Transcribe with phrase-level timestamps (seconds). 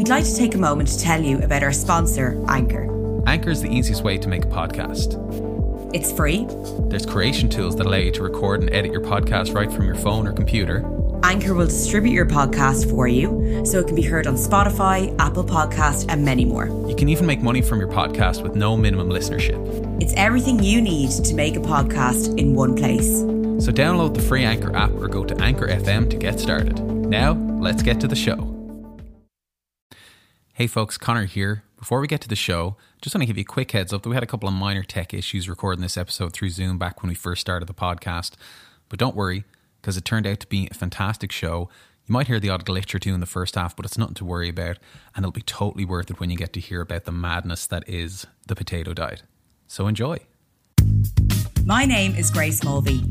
[0.00, 2.88] we'd like to take a moment to tell you about our sponsor, Anchor.
[3.26, 5.12] Anchor is the easiest way to make a podcast.
[5.94, 6.46] It's free.
[6.88, 9.96] There's creation tools that allow you to record and edit your podcast right from your
[9.96, 10.78] phone or computer.
[11.22, 15.44] Anchor will distribute your podcast for you so it can be heard on Spotify, Apple
[15.44, 16.68] Podcast, and many more.
[16.88, 19.60] You can even make money from your podcast with no minimum listenership.
[20.00, 23.20] It's everything you need to make a podcast in one place.
[23.62, 26.80] So download the free Anchor app or go to Anchor FM to get started.
[26.82, 28.49] Now, let's get to the show.
[30.60, 31.62] Hey folks, Connor here.
[31.78, 34.02] Before we get to the show, just want to give you a quick heads up
[34.02, 37.02] that we had a couple of minor tech issues recording this episode through Zoom back
[37.02, 38.32] when we first started the podcast.
[38.90, 39.44] But don't worry,
[39.80, 41.70] because it turned out to be a fantastic show.
[42.06, 44.16] You might hear the odd glitch or two in the first half, but it's nothing
[44.16, 44.76] to worry about,
[45.16, 47.88] and it'll be totally worth it when you get to hear about the madness that
[47.88, 49.22] is the potato diet.
[49.66, 50.18] So enjoy.
[51.64, 53.02] My name is Grace Mulvey.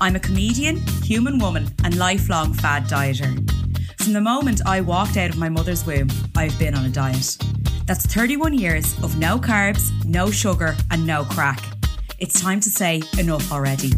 [0.00, 3.63] I'm a comedian, human woman, and lifelong fad dieter.
[3.98, 7.36] From the moment I walked out of my mother's womb, I've been on a diet.
[7.86, 11.62] That's 31 years of no carbs, no sugar, and no crack.
[12.18, 13.92] It's time to say enough already.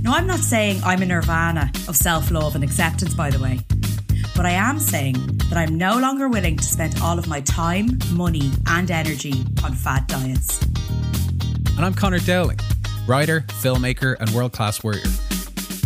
[0.00, 3.60] Now, I'm not saying I'm a nirvana of self love and acceptance, by the way,
[4.36, 5.14] but I am saying
[5.48, 9.74] that I'm no longer willing to spend all of my time, money, and energy on
[9.74, 10.62] fad diets.
[11.76, 12.58] And I'm Connor Dowling,
[13.06, 15.02] writer, filmmaker, and world class warrior.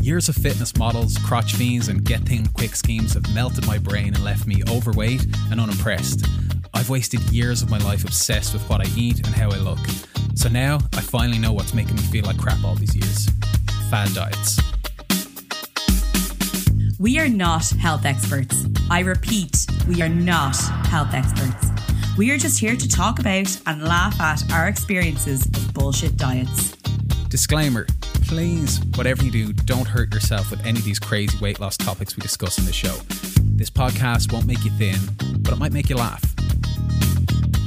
[0.03, 4.15] Years of fitness models, crotch fiends, and get thin quick schemes have melted my brain
[4.15, 6.25] and left me overweight and unimpressed.
[6.73, 9.79] I've wasted years of my life obsessed with what I eat and how I look.
[10.35, 13.29] So now I finally know what's making me feel like crap all these years
[13.91, 14.59] fad diets.
[16.99, 18.65] We are not health experts.
[18.91, 21.67] I repeat, we are not health experts.
[22.17, 26.73] We are just here to talk about and laugh at our experiences of bullshit diets.
[27.29, 27.87] Disclaimer
[28.31, 32.17] please, whatever you do, don't hurt yourself with any of these crazy weight loss topics
[32.17, 32.95] we discuss in the show.
[33.57, 35.01] This podcast won't make you thin,
[35.41, 36.23] but it might make you laugh.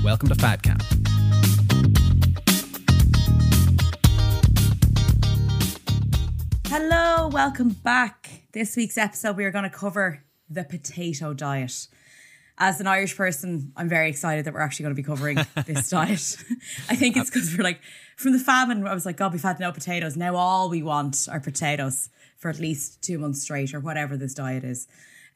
[0.06, 0.82] Welcome to Fat Camp.
[6.68, 8.30] Hello, welcome back.
[8.54, 11.88] This week's episode, we are going to cover the potato diet.
[12.58, 15.90] As an Irish person, I'm very excited that we're actually going to be covering this
[15.90, 16.38] diet.
[16.90, 17.82] I think it's because we're like,
[18.18, 20.16] from the famine, I was like, God, we've had no potatoes.
[20.16, 24.34] Now all we want are potatoes for at least two months straight or whatever this
[24.34, 24.88] diet is.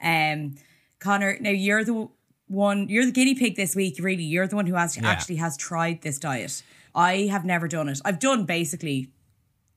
[0.02, 0.56] Um,
[1.00, 2.10] Connor, now you're the
[2.48, 4.24] one, you're the guinea pig this week, really.
[4.24, 5.08] You're the one who has, Yeah.
[5.10, 6.64] actually has tried this diet.
[6.96, 8.00] I have never done it.
[8.06, 9.12] I've done basically,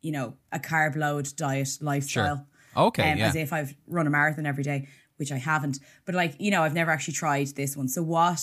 [0.01, 2.47] you know, a carb load diet lifestyle.
[2.77, 3.29] Okay, um, yeah.
[3.29, 5.79] As if I've run a marathon every day, which I haven't.
[6.05, 7.89] But like, you know, I've never actually tried this one.
[7.89, 8.41] So what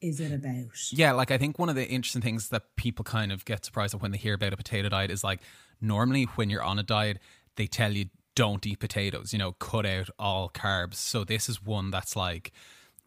[0.00, 0.92] is it about?
[0.92, 3.94] Yeah, like I think one of the interesting things that people kind of get surprised
[3.94, 5.40] at when they hear about a potato diet is like
[5.80, 7.18] normally when you're on a diet,
[7.56, 10.94] they tell you don't eat potatoes, you know, cut out all carbs.
[10.94, 12.52] So this is one that's like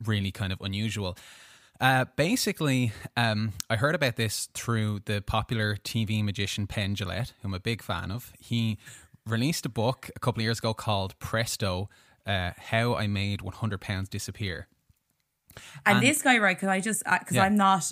[0.03, 1.17] really kind of unusual.
[1.79, 7.47] Uh, basically, um, I heard about this through the popular TV magician Penn Jillette, who
[7.47, 8.33] I'm a big fan of.
[8.38, 8.77] He
[9.25, 11.89] released a book a couple of years ago called Presto
[12.25, 14.67] uh, How I Made 100 Pounds Disappear.
[15.85, 16.55] And, this guy, right?
[16.55, 17.43] Because I just because Yeah.
[17.43, 17.91] I'm not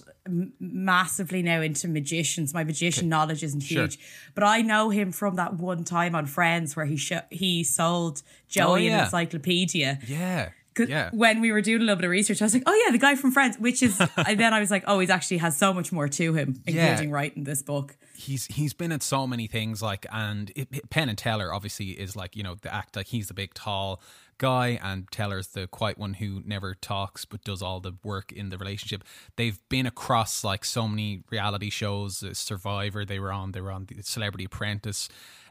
[0.59, 2.53] massively now into magicians.
[2.53, 3.84] My magician knowledge isn't Sure.
[3.84, 4.00] huge,
[4.35, 8.22] but I know him from that one time on Friends where he sh- he sold
[8.47, 8.97] Joey Oh, yeah.
[9.00, 10.00] an encyclopedia.
[10.07, 10.50] Yeah.
[10.80, 11.10] Yeah.
[11.14, 12.98] When we were doing a little bit of research, I was like, "Oh yeah, the
[12.98, 14.00] guy from Friends," which is.
[14.18, 16.88] and then I was like, "Oh, he actually has so much more to him, Yeah.
[16.92, 20.90] including writing this book." he's he's been in so many things like and it, it-
[20.90, 24.02] Penn and Teller obviously is like you know the act like he's the big tall
[24.40, 28.50] guy and Teller's the quiet one who never talks but does all the work in
[28.50, 29.04] the relationship.
[29.36, 33.72] They've been across like so many reality shows, uh, Survivor they were on, they were
[33.72, 35.09] on the Celebrity Apprentice.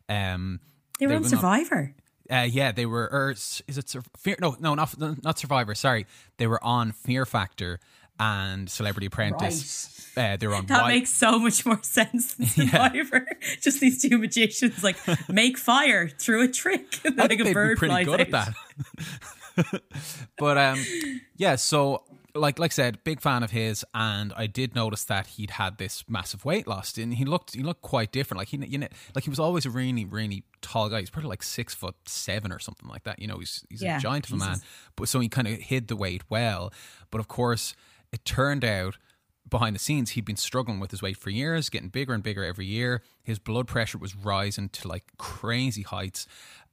[0.09, 0.59] Um,
[0.99, 1.95] They were on Survivor.
[2.31, 3.09] Uh, yeah, they were.
[3.11, 4.37] Or is it Sur- Fear?
[4.41, 5.75] No, no, not not Survivor.
[5.75, 6.07] Sorry,
[6.39, 7.81] they were on Fear Factor
[8.19, 10.11] and Celebrity Apprentice.
[10.17, 10.67] Uh, they were on.
[10.67, 13.27] That makes so much more sense than Survivor.
[13.61, 14.97] Just these two magicians like
[15.29, 17.01] make fire through a trick.
[17.05, 19.83] And I like a bird be pretty flies good at that.
[20.39, 20.85] but um,
[21.37, 21.57] yeah.
[21.57, 22.03] So
[22.39, 25.78] like like I said, big fan of his, and I did notice that he'd had
[25.78, 28.39] this massive weight loss, and he looked he looked quite different.
[28.39, 31.01] Like he you know like he was always a really really tall guy.
[31.01, 33.19] He's probably like six foot seven or something like that.
[33.19, 34.59] You know, he's he's Yeah, a giant of a man.
[34.97, 36.72] But so he kind of hid the weight well.
[37.10, 37.75] But of course,
[38.13, 38.97] it turned out
[39.49, 42.45] behind the scenes he'd been struggling with his weight for years, getting bigger and bigger
[42.45, 43.03] every year.
[43.22, 46.27] His blood pressure was rising to like crazy heights.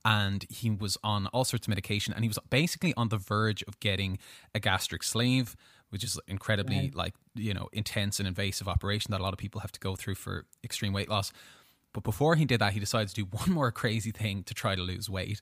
[0.05, 3.63] And he was on all sorts of medication, and he was basically on the verge
[3.63, 4.19] of getting
[4.53, 5.55] a gastric sleeve,
[5.89, 9.61] which is incredibly like you know intense and invasive operation that a lot of people
[9.61, 11.31] have to go through for extreme weight loss.
[11.93, 14.75] But before he did that, he decided to do one more crazy thing to try
[14.75, 15.39] to lose weight.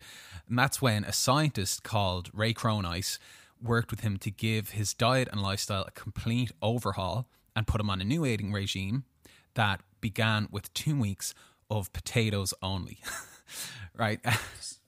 [0.48, 3.18] And that's when a scientist called Ray Cronise
[3.62, 7.90] worked with him to give his diet and lifestyle a complete overhaul and put him
[7.90, 9.06] on a new eating regime
[9.54, 11.34] that began with two weeks
[11.70, 13.00] of potatoes only.
[14.02, 14.20] right?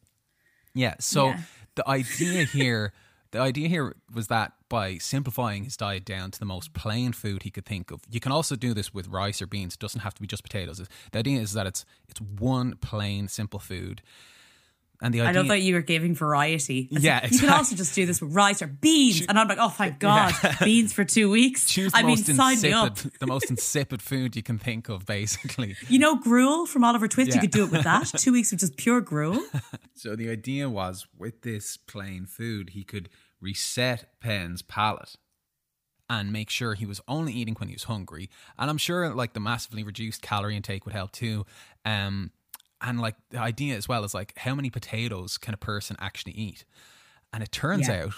[0.73, 0.95] yeah.
[0.99, 1.39] So Yeah.
[1.75, 2.93] the idea here,
[3.31, 7.43] the idea here was that by simplifying his diet down to the most plain food
[7.43, 9.75] he could think of, you can also do this with rice or beans.
[9.75, 10.81] It doesn't have to be just potatoes.
[11.11, 14.01] The idea is that it's it's one plain simple food.
[15.03, 16.87] And the I idea, love that you were giving variety.
[16.91, 19.25] It's Yeah, like, You can also just do this with rice or beans.
[19.27, 20.33] and I'm like, oh, thank God.
[20.63, 21.67] Beans for two weeks.
[21.69, 22.95] choose I mean, sign me up.
[23.19, 25.75] the most insipid food you can think of, basically.
[25.89, 27.35] You know, gruel from Oliver Twist, Yeah.
[27.35, 28.05] you could do it with that.
[28.17, 29.43] Two weeks of just pure gruel.
[29.93, 33.09] So the idea was with this plain food, he could
[33.41, 35.15] reset Penn's palate
[36.09, 38.29] and make sure he was only eating when he was hungry.
[38.57, 41.45] And I'm sure like the massively reduced calorie intake would help too.
[41.85, 42.31] Um,
[42.83, 46.33] and like the idea as well is like how many potatoes can a person actually
[46.33, 46.65] eat?
[47.31, 48.03] And it turns Yeah.
[48.03, 48.13] out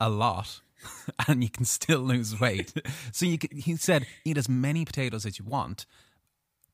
[0.00, 0.60] a lot.
[1.26, 2.72] And you can still lose weight.
[3.12, 5.86] so you could, he said, eat as many potatoes as you want,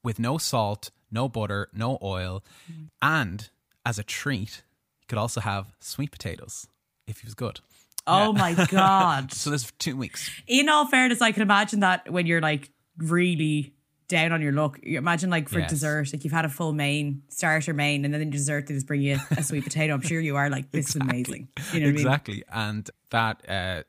[0.03, 2.85] with no salt, no butter, no oil, mm-hmm.
[3.01, 3.49] and
[3.87, 4.63] as a treat,
[5.01, 6.67] you could also have sweet potatoes
[7.07, 7.61] if he was good.
[8.07, 9.33] Oh my God.
[9.33, 10.31] So there's two weeks.
[10.47, 13.73] In all fairness, I can imagine that when you're like really
[14.15, 15.71] down on your luck, you imagine like for Yes.
[15.71, 18.87] dessert, like you've had a full main, starter main, and then in dessert they just
[18.87, 19.93] bring you a sweet potato.
[19.95, 21.49] I'm sure you are like, this is amazing.
[21.73, 23.83] You know what exactly, and that uh,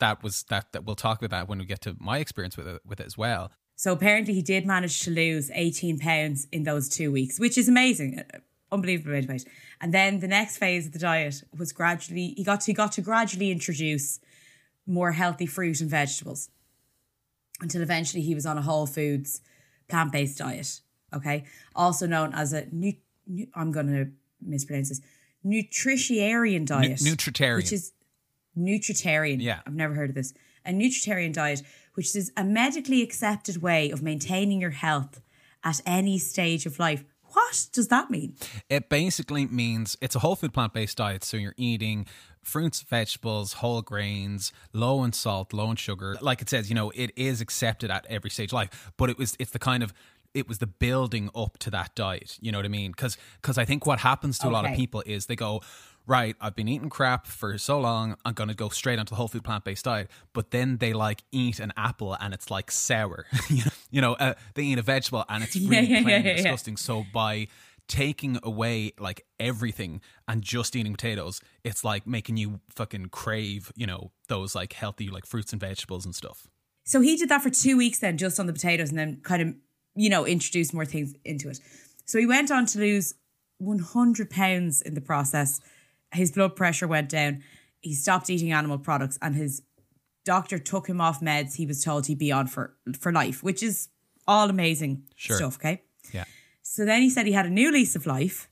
[0.00, 0.72] that was that.
[0.72, 3.06] That we'll talk about that when we get to my experience with it, with it
[3.06, 3.52] as well.
[3.76, 7.68] So apparently he did manage to lose 18 pounds in those two weeks, which is
[7.68, 8.18] amazing.
[8.18, 8.38] Uh,
[8.72, 9.48] Unbelievable amount of weight.
[9.80, 12.92] And then the next phase of the diet was gradually he got to he got
[12.92, 14.20] to gradually introduce
[14.86, 16.50] more healthy fruit and vegetables
[17.60, 19.40] until eventually he was on a whole foods
[19.90, 20.80] plant-based diet.
[21.12, 21.44] Okay.
[21.74, 22.92] Also known as a nu-
[23.26, 24.06] nu- I'm gonna
[24.40, 25.00] mispronounce this
[25.44, 26.98] nutritarian diet.
[27.00, 27.56] nutritarian.
[27.56, 27.92] Which is
[28.56, 29.40] nutritarian.
[29.40, 29.60] Yeah.
[29.66, 30.32] I've never heard of this.
[30.64, 31.62] A nutritarian diet,
[31.94, 35.20] which is a medically accepted way of maintaining your health
[35.64, 37.04] at any stage of life.
[37.32, 38.34] What does that mean?
[38.68, 41.24] It basically means it's a whole food plant based diet.
[41.24, 42.06] So you're eating
[42.42, 46.16] fruits, vegetables, whole grains, low in salt, low in sugar.
[46.20, 48.92] Like it says, you know, it is accepted at every stage of life.
[48.96, 49.92] But it was it's the kind of
[50.34, 52.38] it was the building up to that diet.
[52.40, 52.92] You know what I mean?
[52.92, 55.60] Because because I think what happens to a lot of people is they go,
[56.10, 59.28] right, I've been eating crap for so long, I'm gonna go straight onto the whole
[59.28, 60.10] food plant based diet.
[60.34, 63.24] But then they like eat an apple and it's like sour.
[63.90, 66.24] you know, uh, they eat a vegetable and it's really Yeah, yeah, plain yeah, and
[66.24, 66.36] yeah, yeah.
[66.36, 66.76] disgusting.
[66.76, 67.46] So by
[67.86, 73.86] taking away like everything and just eating potatoes, it's like making you fucking crave, you
[73.86, 76.48] know, those like healthy like fruits and vegetables and stuff.
[76.84, 79.42] So he did that for two weeks then, just on the potatoes, and then kind
[79.42, 79.54] of,
[79.94, 81.58] you know, introduced more things into it.
[82.04, 83.14] So he went on to lose
[83.58, 85.60] 100 pounds in the process.
[86.12, 87.42] His blood pressure went down.
[87.80, 89.62] He stopped eating animal products, and his
[90.24, 93.62] doctor took him off meds he was told he'd be on for, for life, which
[93.62, 93.88] is
[94.26, 95.36] all amazing Sure.
[95.36, 95.82] stuff, okay?
[96.12, 96.24] Yeah.
[96.62, 98.48] So then he said he had a new lease of life,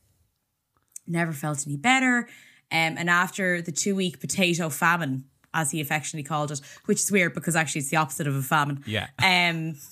[1.06, 2.28] never felt any better.
[2.70, 5.24] Um, and after the two week potato famine,
[5.58, 8.42] as he affectionately called it, which is weird because actually it's the opposite of a
[8.42, 8.82] famine.
[8.86, 9.08] Yeah.
[9.18, 9.74] Um,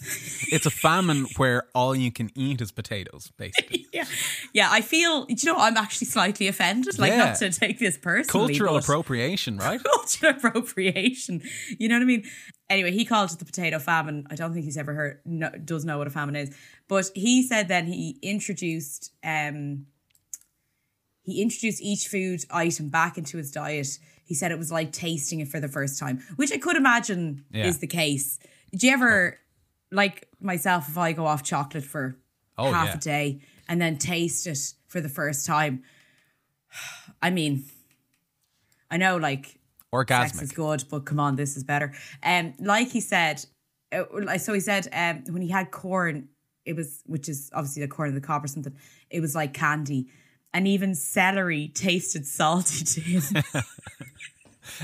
[0.53, 3.87] It's a famine where all you can eat is potatoes, basically.
[3.93, 4.05] yeah.
[4.53, 4.69] Yeah.
[4.71, 6.99] I feel, do you know, I'm actually slightly offended.
[6.99, 7.25] Like, Yeah.
[7.27, 8.49] not to take this personally.
[8.55, 9.81] Cultural appropriation, right?
[9.95, 11.43] cultural appropriation.
[11.79, 12.25] You know what I mean?
[12.71, 14.27] Anyway, he called it the potato famine.
[14.31, 16.55] I don't think he's ever heard, no, does know what a famine is.
[16.89, 19.87] But he said then he introduced, um,
[21.23, 23.99] he introduced each food item back into his diet.
[24.27, 27.45] He said it was like tasting it for the first time, which I could imagine
[27.51, 27.67] Yeah.
[27.67, 28.39] is the case.
[28.77, 29.39] Do you ever,
[29.91, 32.19] like myself, if I go off chocolate for
[32.59, 32.95] Oh, half yeah.
[32.97, 35.83] a day and then taste it for the first time?
[37.23, 37.65] I mean,
[38.91, 39.59] I know like
[40.09, 41.95] sex is good, but come on, this is better.
[42.23, 43.45] Um, like he said,
[43.93, 46.29] uh, like- so he said um, when he had corn,
[46.65, 48.75] it was which is obviously the corn of the cob or something.
[49.09, 50.09] It was like candy,
[50.57, 53.23] and even celery tasted salty to him.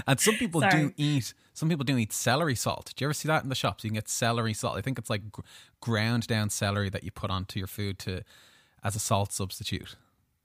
[0.07, 1.35] And some people do eat.
[1.55, 2.93] Some people do eat celery salt.
[2.95, 3.83] Do you ever see that in the shops?
[3.83, 4.79] You can get celery salt.
[4.79, 5.41] I think it's like gr-
[5.81, 8.23] ground down celery that you put onto your food to
[8.85, 9.97] as a salt substitute.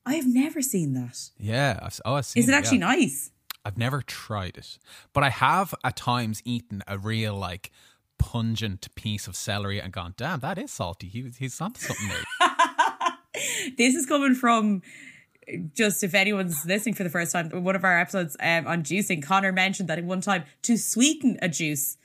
[0.08, 1.30] I have never seen that.
[1.38, 1.80] Yeah.
[1.84, 2.58] I've, oh, I've seen Is it yeah.
[2.58, 3.30] actually nice?
[3.64, 4.80] I've never tried it,
[5.14, 7.70] but I have at times eaten a real like
[8.18, 11.08] pungent piece of celery and gone, damn, that is salty.
[11.08, 12.24] He, he's onto something there.
[13.78, 14.82] This is coming from
[15.74, 19.24] just if anyone's listening for the first time, one of our episodes um, on juicing,
[19.24, 21.98] Connor mentioned that at one time to sweeten a juice,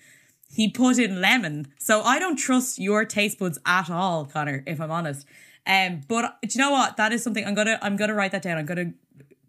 [0.48, 1.72] he put in lemon.
[1.78, 5.26] So I don't trust your taste buds at all, Connor, if I'm honest.
[5.66, 6.96] Um, but do you know what?
[6.96, 8.58] That is something I'm gonna I'm gonna write that down.
[8.58, 8.92] I'm gonna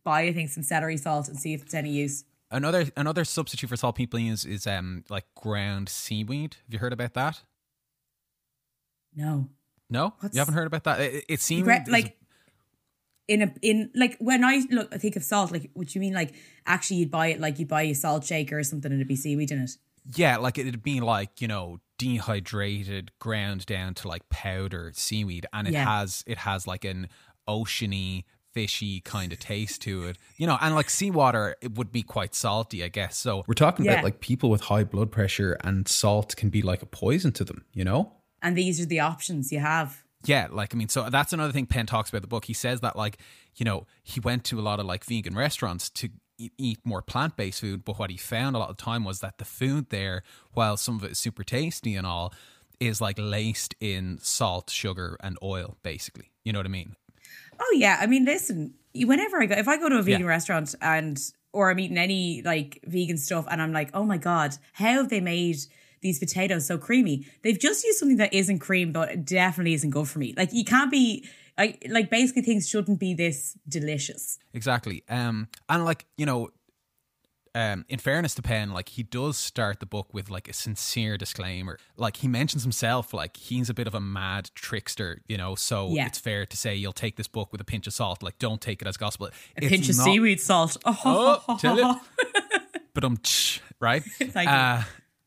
[0.03, 2.23] buy I think some celery salt and see if it's any use.
[2.51, 6.57] Another another substitute for salt people use is um like ground seaweed.
[6.65, 7.41] Have you heard about that?
[9.15, 9.49] No.
[9.89, 10.99] No, What's- you haven't heard about that.
[11.01, 12.17] It, it Gra- like
[13.33, 16.13] in a in like when I look I think of salt, like what you mean
[16.13, 16.33] like
[16.65, 19.15] actually you'd buy it like you'd buy a salt shaker or something and it'd be
[19.15, 19.71] seaweed in it.
[20.15, 21.79] yeah, like it'd be like you know
[22.27, 25.85] dehydrated, ground down to like powder seaweed, and it Yeah.
[25.85, 27.07] has it has like an
[27.47, 28.23] oceany,
[28.53, 30.17] fishy kind of taste to it.
[30.37, 33.17] You know, and like seawater, it would be quite salty, I guess.
[33.17, 33.93] So We're talking Yeah.
[33.93, 37.43] about like people with high blood pressure and salt can be like a poison to
[37.43, 38.13] them, you know?
[38.41, 40.02] And these are the options you have.
[40.25, 42.45] Yeah, like I mean, so that's another thing Penn talks about in the book.
[42.45, 43.17] He says that like
[43.55, 46.09] you know he went to a lot of like vegan restaurants to
[46.57, 49.19] eat more plant based food, but what he found a lot of the time was
[49.19, 52.33] that the food there, while some of it is super tasty and all,
[52.79, 55.77] is like laced in salt, sugar, and oil.
[55.83, 56.95] Basically, you know what I mean?
[57.59, 58.73] Oh yeah, I mean, listen.
[58.95, 60.27] Whenever I go, if I go to a vegan Yeah.
[60.27, 61.19] restaurant and
[61.51, 65.09] or I'm eating any like vegan stuff, and I'm like, oh my god, how have
[65.09, 65.57] they made
[66.03, 67.25] these potatoes so creamy?
[67.41, 70.35] They've just used something that isn't cream, but it definitely isn't good for me.
[70.37, 74.37] Like you can't be like like basically things shouldn't be this delicious.
[74.53, 75.03] Exactly.
[75.09, 76.49] Um, and like you know,
[77.55, 81.17] um, in fairness to Penn, like he does start the book with like a sincere
[81.17, 81.77] disclaimer.
[81.97, 85.53] Like he mentions himself, like he's a bit of a mad trickster, you know.
[85.53, 86.07] So Yeah.
[86.07, 88.23] it's fair to say you'll take this book with a pinch of salt.
[88.23, 89.29] Like don't take it as gospel.
[89.55, 90.77] A pinch of seaweed salt.
[90.85, 91.97] Oh, tell it.
[92.95, 93.17] But um,
[93.79, 94.03] right?
[94.19, 94.55] Thank you.
[94.55, 94.83] Uh,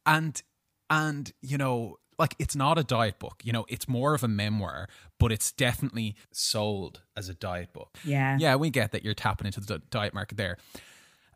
[0.06, 0.40] and
[0.90, 3.42] and you know, like it's not a diet book.
[3.44, 4.88] You know, it's more of a memoir,
[5.18, 7.96] but it's definitely Sold as a diet book.
[8.04, 8.36] Yeah.
[8.38, 10.56] yeah, we get that you're tapping into the diet market there.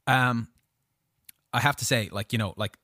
[0.06, 0.48] Um,
[1.52, 2.76] I have to say, like you know, like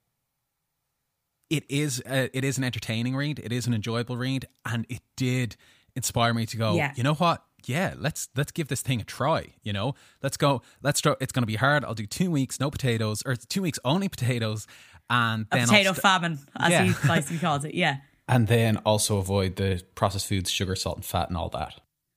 [1.49, 3.38] it is, a, it is an entertaining read.
[3.38, 5.56] It is an enjoyable read, and it did
[5.94, 6.75] inspire me to go.
[6.75, 6.92] Yeah.
[6.96, 7.42] You know what?
[7.64, 9.54] Yeah, let's let's give this thing a try.
[9.62, 10.62] You know, let's go.
[10.82, 11.14] Let's try.
[11.20, 11.85] It's going to be hard.
[11.85, 14.66] I'll do two weeks no potatoes, or two weeks only potatoes,
[15.11, 16.85] and A then potato st- famine, as Yeah.
[16.85, 17.75] he nicely calls it.
[17.75, 17.97] Yeah.
[18.29, 21.75] And then also avoid the processed foods, sugar, salt, and fat, and all that.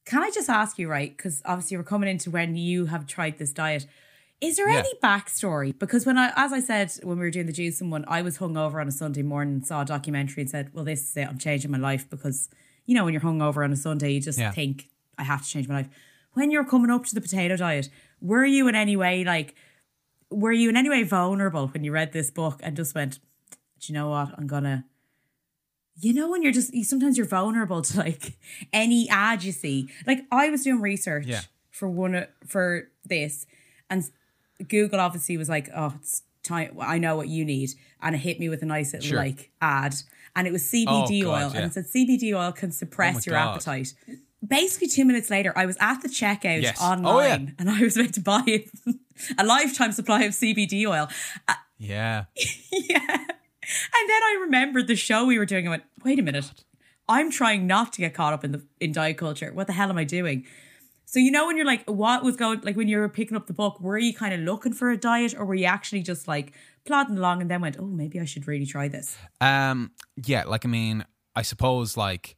[0.07, 1.15] Can I just ask you, right?
[1.15, 3.85] Because obviously we're coming into when you have tried this diet.
[4.41, 4.79] Is there Yeah.
[4.79, 5.77] any backstory?
[5.77, 8.39] Because when I, as I said, when we were doing the juicing one, I was
[8.39, 11.27] hungover on a Sunday morning, saw a documentary, and said, "Well, this is it.
[11.27, 12.49] I'm changing my life." Because
[12.87, 14.49] you know, when you're hungover on a Sunday, you just Yeah.
[14.51, 15.89] think, "I have to change my life."
[16.33, 19.53] When you're coming up to the potato diet, were you in any way like,
[20.31, 23.19] were you in any way vulnerable when you read this book and just went,
[23.79, 24.33] "Do you know what?
[24.37, 24.85] I'm gonna."
[26.01, 28.37] you know when you're just you, sometimes you're vulnerable to like
[28.71, 31.41] any ad you see like i was doing research Yeah.
[31.71, 33.45] for one for this
[33.89, 34.09] and
[34.65, 37.71] google obviously was like oh it's time i know what you need
[38.01, 39.17] and it hit me with a nice little Sure.
[39.17, 39.93] like ad
[40.37, 41.57] and it was cbd Oh, God, oil yeah.
[41.57, 43.55] and it said cbd oil can suppress Oh your God.
[43.55, 43.93] appetite
[44.45, 46.77] basically two minutes later i was at the checkout Yes.
[46.81, 47.53] Oh, online yeah.
[47.59, 48.65] and i was about to buy
[49.37, 51.07] a lifetime supply of cbd oil
[51.77, 52.25] Yeah,
[52.71, 53.17] yeah.
[53.97, 55.67] And then I remembered the show we were doing.
[55.67, 56.51] I went, wait a minute.
[57.07, 59.53] I'm trying not to get caught up in the in diet culture.
[59.53, 60.45] What the hell am I doing?
[61.05, 63.47] So you know when you're like, what was going like when you were picking up
[63.47, 66.27] the book, were you kind of looking for a diet or were you actually just
[66.27, 66.51] like
[66.85, 69.15] plodding along and then went, oh, maybe I should really try this?
[69.39, 69.91] Um,
[70.25, 71.05] yeah, like I mean,
[71.35, 72.35] I suppose like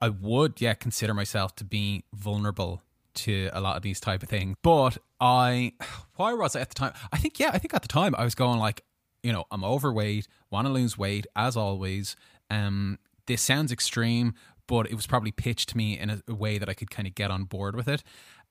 [0.00, 2.82] I would, yeah, consider myself to be vulnerable
[3.14, 4.56] to a lot of these type of things.
[4.62, 5.72] But I,
[6.16, 6.92] why was I at the time?
[7.12, 8.82] I think, yeah, I think at the time I was going like,
[9.22, 12.14] you know, I'm overweight, want to lose weight as always.
[12.50, 14.34] Um, this sounds extreme,
[14.68, 17.08] but it was probably pitched to me in a, a way that I could kind
[17.08, 18.04] of get on board with it,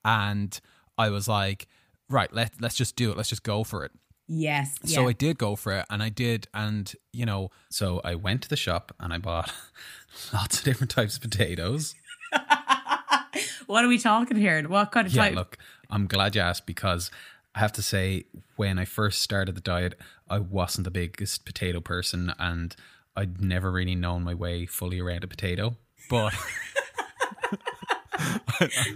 [0.04, 0.60] and
[0.98, 1.68] I was like,
[2.10, 3.92] right, let let's just do it, let's just go for it.
[4.28, 4.76] Yes.
[4.84, 4.96] Yeah.
[4.96, 8.42] So I did go for it, and I did, and you know, So I went
[8.44, 9.52] to the shop and I bought
[10.34, 11.94] lots of different types of potatoes.
[13.68, 14.62] what are we talking here?
[14.68, 15.36] What kind of Yeah, type?
[15.36, 15.58] look,
[15.90, 17.12] I'm glad you asked because
[17.54, 19.96] I have to say, when I first started the diet,
[20.30, 22.76] I wasn't the biggest potato person and
[23.16, 25.78] I'd never really known my way fully around a potato.
[26.10, 26.34] but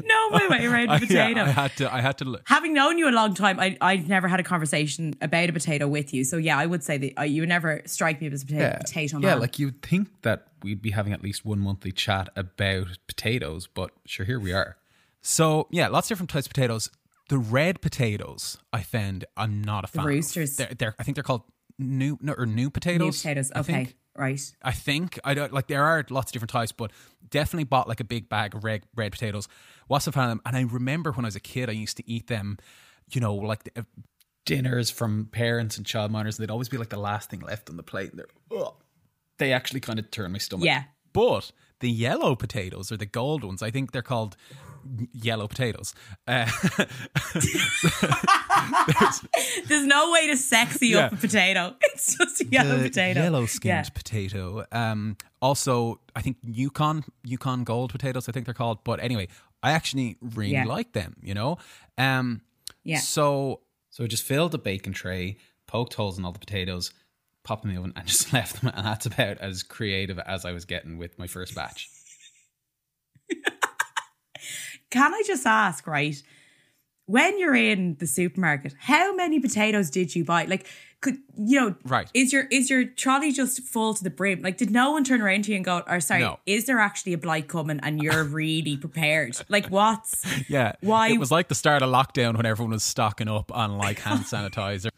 [0.03, 1.39] no way, way around a I, potato.
[1.41, 2.25] yeah, I had to, I had to.
[2.25, 5.53] look- Having known you a long time, I I've never had a conversation about a
[5.53, 6.23] potato with you.
[6.23, 8.77] So yeah, I would say that uh, you would never strike me as a potato,
[8.79, 12.87] potato yeah, like you'd think that we'd be having at least one monthly chat about
[13.07, 14.77] potatoes, but sure, here we are.
[15.21, 16.89] So yeah, lots of different types of potatoes.
[17.29, 20.01] The red potatoes, I found, I'm not a fan.
[20.01, 20.07] of.
[20.07, 20.55] roosters.
[20.57, 21.43] They're, they're, I think they're called
[21.77, 23.17] new no, or new New potatoes.
[23.21, 23.51] potatoes.
[23.53, 23.95] I Okay, think.
[24.19, 24.53] Right.
[24.61, 26.91] I think I don't like there are lots of different types, but
[27.29, 29.47] definitely bought like a big bag of red red potatoes.
[29.87, 31.97] Wasn't a fan of them, and I remember when I was a kid, I used
[31.97, 32.57] to eat them.
[33.11, 33.85] You know, like the,
[34.45, 37.77] Dinners from parents and childminders, and they'd always be like the last thing left on
[37.77, 38.09] the plate.
[38.09, 38.73] And they're, ugh.
[39.37, 40.65] they actually kind of turn my stomach.
[40.65, 40.85] Yeah.
[41.13, 44.35] But the yellow potatoes or the gold ones, I think they're called
[45.13, 45.93] yellow potatoes.
[46.27, 46.45] Uh,
[49.67, 51.75] There's no way to sexy up a potato.
[51.93, 53.21] It's just a yellow the potato.
[53.23, 53.89] yellow skinned Yeah.
[53.93, 54.65] potato.
[54.71, 58.29] Um, also, I think Yukon Yukon Gold potatoes.
[58.29, 58.83] I think they're called.
[58.83, 59.27] But anyway,
[59.61, 60.65] I actually really Yeah.
[60.65, 61.15] like them.
[61.21, 61.57] You know.
[61.97, 62.41] Um,
[62.83, 62.99] Yeah.
[62.99, 66.93] So So I just filled the bacon tray, poked holes in all the potatoes,
[67.43, 68.71] popped them in the oven, and just left them.
[68.75, 71.89] And that's about as creative as I was getting with my first batch.
[74.89, 76.21] Can I just ask, right?
[77.05, 80.45] When you're in the supermarket, how many potatoes did you buy?
[80.45, 80.67] Like,
[81.01, 81.75] could you know?
[81.83, 82.07] Right.
[82.13, 84.41] Is your is your trolley just full to the brim?
[84.43, 86.39] Like, did no one turn around to you and go, "Or sorry, No.
[86.45, 89.37] is there actually a blight coming?" And you're really prepared?
[89.49, 93.27] Like, what's yeah, Why- it was like the start of lockdown when everyone was stocking
[93.27, 94.89] up on like hand sanitizer.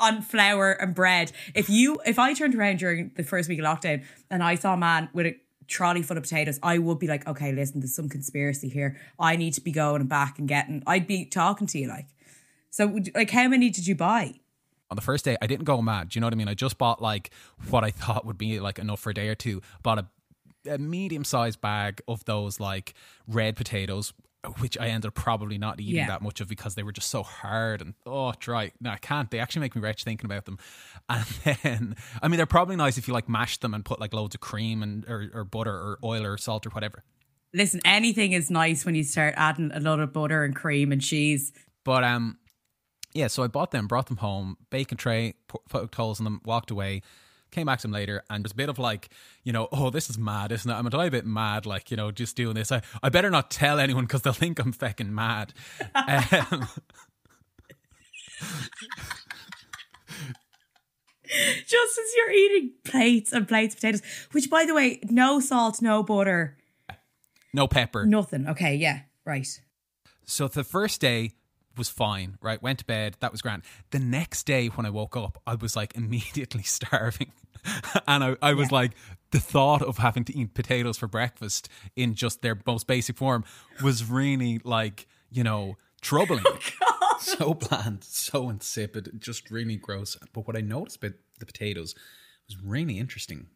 [0.00, 1.32] on flour and bread.
[1.54, 4.74] If you if I turned around during the first week of lockdown and I saw
[4.74, 5.36] a man with a
[5.66, 8.96] trolley full of potatoes, I would be like, okay, listen, there's some conspiracy here.
[9.18, 10.82] I need to be going back and getting.
[10.86, 12.06] I'd be talking to you like.
[12.70, 14.34] So, like, how many did you buy?
[14.90, 16.10] on the first day, I didn't go mad.
[16.10, 16.48] Do you know what I mean?
[16.48, 17.30] I just bought like
[17.70, 19.62] what I thought would be like enough for a day or two.
[19.82, 20.06] Bought a,
[20.74, 22.94] a medium sized bag of those like
[23.26, 24.12] red potatoes,
[24.60, 26.06] which I ended up probably not eating Yeah.
[26.08, 28.72] that much of because they were just so hard and oh dry.
[28.80, 29.30] No, I can't.
[29.30, 30.58] They actually make me wretched thinking about them.
[31.08, 31.24] And
[31.62, 34.34] then, I mean, they're probably nice if you like mash them and put like loads
[34.34, 37.04] of cream and or, or butter or oil or salt or whatever.
[37.54, 41.00] Listen, anything is nice when you start adding a lot of butter and cream and
[41.00, 41.52] cheese.
[41.84, 42.38] But um,
[43.14, 43.28] yeah.
[43.28, 46.70] So I bought them, brought them home, bacon tray, po- poked holes in them, walked
[46.72, 47.02] away.
[47.50, 49.08] Came back to him later, and there's a bit of like,
[49.44, 50.74] you know, oh, this is mad, isn't it?
[50.74, 52.70] I'm a bit mad, like, you know, just doing this.
[52.70, 55.54] I, I better not tell anyone because they'll think I'm fucking mad.
[55.94, 56.68] um,
[61.66, 65.82] Just as you're eating plates and plates of potatoes, which, by the way, no salt,
[65.82, 66.56] no butter,
[67.52, 68.06] no pepper.
[68.06, 68.46] nothing.
[68.48, 69.48] Okay, yeah, right.
[70.24, 71.32] So the first day
[71.76, 72.62] was fine, right?
[72.62, 73.62] Went to bed, that was grand.
[73.90, 77.32] The next day when I woke up, I was like immediately starving.
[78.06, 78.76] and I, I was Yeah.
[78.78, 78.92] like,
[79.32, 83.44] the thought of having to eat potatoes for breakfast in just their most basic form
[83.82, 86.44] was really like, you know, troubling.
[87.08, 90.18] Oh, so bland, so insipid, just really gross.
[90.34, 91.94] But what I noticed about the potatoes
[92.46, 93.46] was really interesting.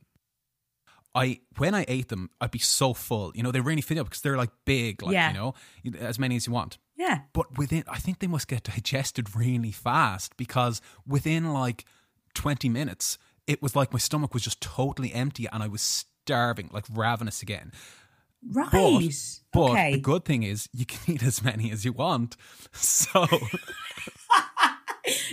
[1.14, 3.32] I when I ate them, I'd be so full.
[3.34, 5.32] You know, they really fill you up because they're like big, like Yeah.
[5.82, 6.78] you know, as many as you want.
[6.96, 7.20] Yeah.
[7.32, 11.84] But within, I think they must get digested really fast because within like
[12.34, 16.70] 20 minutes, it was like my stomach was just totally empty and I was starving,
[16.72, 17.72] like ravenous again.
[18.48, 18.70] Right.
[18.70, 19.02] But,
[19.52, 19.92] but okay.
[19.94, 22.36] the good thing is you can eat as many as you want.
[22.72, 23.26] So,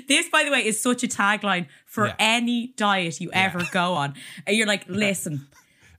[0.08, 2.16] This, by the way, is such a tagline for Yeah.
[2.18, 4.16] any diet you ever go on.
[4.48, 5.48] And you're like, listen,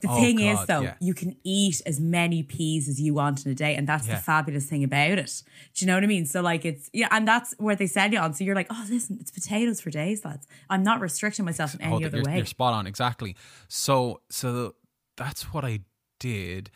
[0.00, 0.94] the Oh, thing is, though, yeah.
[1.00, 3.74] you can eat as many peas as you want in a day.
[3.74, 4.14] And that's Yeah.
[4.16, 5.42] the fabulous thing about it.
[5.74, 6.24] Do you know what I mean?
[6.24, 8.32] So, like, it's, yeah, and that's where they sell you on.
[8.34, 10.46] So you're like, oh, listen, it's potatoes for days, lads.
[10.70, 12.36] I'm not restricting myself in any oh, other you're, way.
[12.36, 13.36] you're spot on, exactly.
[13.66, 14.74] So, so
[15.16, 15.80] that's what I
[16.20, 16.70] did.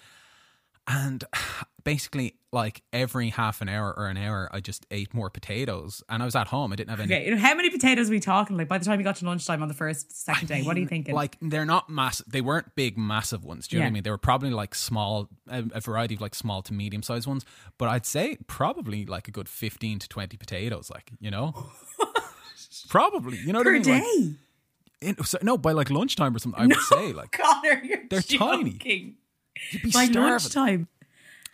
[0.86, 1.24] And
[1.84, 6.02] basically, like every half an hour or an hour, I just ate more potatoes.
[6.08, 6.72] And I was at home.
[6.72, 8.56] I didn't have any Okay, how many potatoes are we talking?
[8.56, 10.80] Like by the time you got to lunchtime on the first, second day, what are
[10.80, 11.14] you thinking?
[11.14, 12.26] Like they're not massive.
[12.28, 13.68] They weren't big, massive ones.
[13.68, 14.02] Do you know what I mean?
[14.02, 17.44] They were probably like small, a, a variety of like small to medium sized ones.
[17.78, 20.90] But I'd say probably like a good fifteen to twenty potatoes.
[20.90, 21.54] Like you know,
[22.88, 23.38] probably.
[23.38, 23.82] You know what per I mean?
[23.82, 24.00] day.
[24.00, 24.36] Like,
[25.02, 26.62] in, so, no, by like lunchtime or something.
[26.62, 29.16] I would say like Connor, you're They're tiny.
[29.54, 29.68] Joking.
[29.72, 30.22] you'd be By starving.
[30.30, 30.88] lunchtime.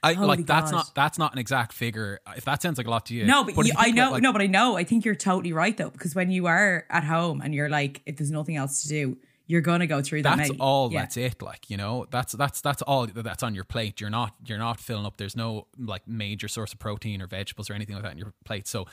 [0.01, 0.77] I Holy like that's God.
[0.77, 2.21] not that's not an exact figure.
[2.37, 4.03] If that sounds like a lot to you, No, but, if you, you I know,
[4.05, 4.77] about, like, no, but I know.
[4.77, 8.03] I think you're totally right though, because when you are at home and you're like,
[8.07, 9.17] if there's nothing else to do,
[9.49, 10.37] you're gonna go through that.
[10.37, 10.61] that's many.
[10.61, 11.01] all Yeah.
[11.01, 14.35] that's it like you know that's that's that's all that's on your plate you're not
[14.45, 17.95] you're not filling up there's no like major source of protein or vegetables or anything
[17.97, 18.87] like that in your plate so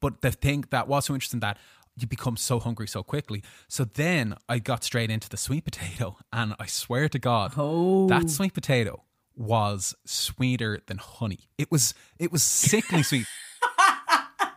[0.00, 1.56] but the thing that was so interesting that
[1.96, 6.16] you become so hungry so quickly so then i got straight into the sweet potato
[6.32, 8.06] and i swear to god Oh.
[8.08, 9.02] that sweet potato
[9.36, 13.26] was sweeter than honey it was it was sickly sweet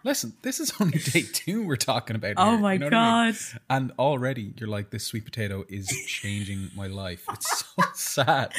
[0.03, 2.35] Listen, this is only day two we're talking about.
[2.37, 3.33] Oh here, my you know what I mean?
[3.33, 3.61] God.
[3.71, 7.25] And already you're like, this sweet potato is changing my life.
[7.33, 8.53] It's so sad.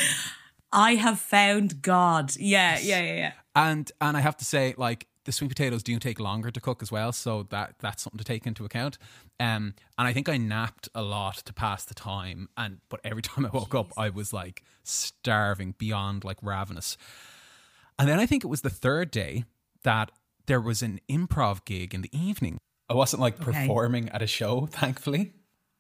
[0.72, 2.34] I have found God.
[2.36, 3.32] Yeah, yeah, yeah, yeah.
[3.54, 6.82] and and I have to say, like the sweet potatoes do take longer to cook
[6.82, 8.96] as well, so that that's something to take into account.
[9.38, 13.22] Um, and I think I napped a lot to pass the time, and but every
[13.30, 16.96] time I woke up, I was like starving beyond like ravenous.
[17.98, 19.44] And then I think it was the third day
[19.82, 20.10] that
[20.46, 22.58] there was an improv gig in the evening.
[22.88, 23.52] I wasn't like Okay.
[23.52, 25.32] performing at a show, thankfully.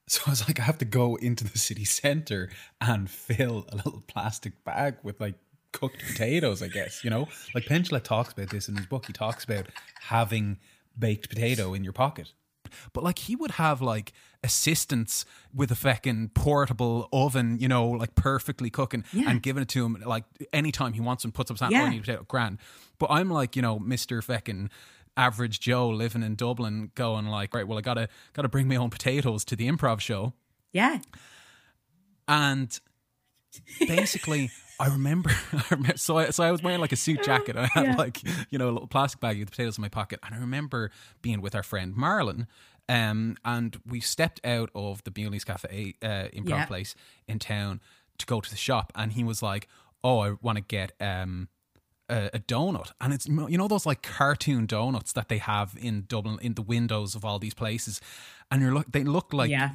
[0.08, 2.48] So I was like, I have to go into the city center
[2.80, 5.34] and fill a little plastic bag with like
[5.72, 7.28] cooked potatoes, I guess, you know?
[7.54, 9.06] Like Penn Jillette talks about this in his book.
[9.06, 9.66] He talks about
[10.00, 10.58] having
[10.98, 12.32] baked potato in your pocket.
[12.92, 15.24] But like he would have like assistants
[15.54, 19.30] with a fucking portable oven, you know, like perfectly cooking Yeah.
[19.30, 21.76] and giving it to him like anytime he wants and puts up something.
[21.76, 21.84] Yeah.
[21.84, 22.58] Oh, I a potato, grand.
[22.98, 24.70] But I'm like, you know, Mister fucking
[25.16, 28.90] average Joe living in Dublin, going like, right, well, I gotta gotta bring my own
[28.90, 30.32] potatoes to the improv show,
[30.72, 30.98] Yeah.
[32.28, 32.78] and
[33.80, 34.50] basically.
[34.78, 37.56] I remember, I remember, so I, so I was wearing like a suit jacket.
[37.56, 37.96] I had Yeah.
[37.96, 40.20] like, you know, a little plastic bag with the potatoes in my pocket.
[40.22, 40.90] And I remember
[41.22, 42.46] being with our friend Marlon,
[42.88, 46.66] um, and we stepped out of the Bewley's Cafe uh, improv Yeah.
[46.66, 46.94] place
[47.26, 47.80] in town
[48.18, 48.92] to go to the shop.
[48.94, 49.66] And he was like,
[50.04, 51.48] oh, I want to get um,
[52.10, 52.92] a, a donut.
[53.00, 56.62] And it's, you know, those like cartoon donuts that they have in Dublin, in the
[56.62, 58.00] windows of all these places.
[58.50, 59.70] And you're look, they look like yeah.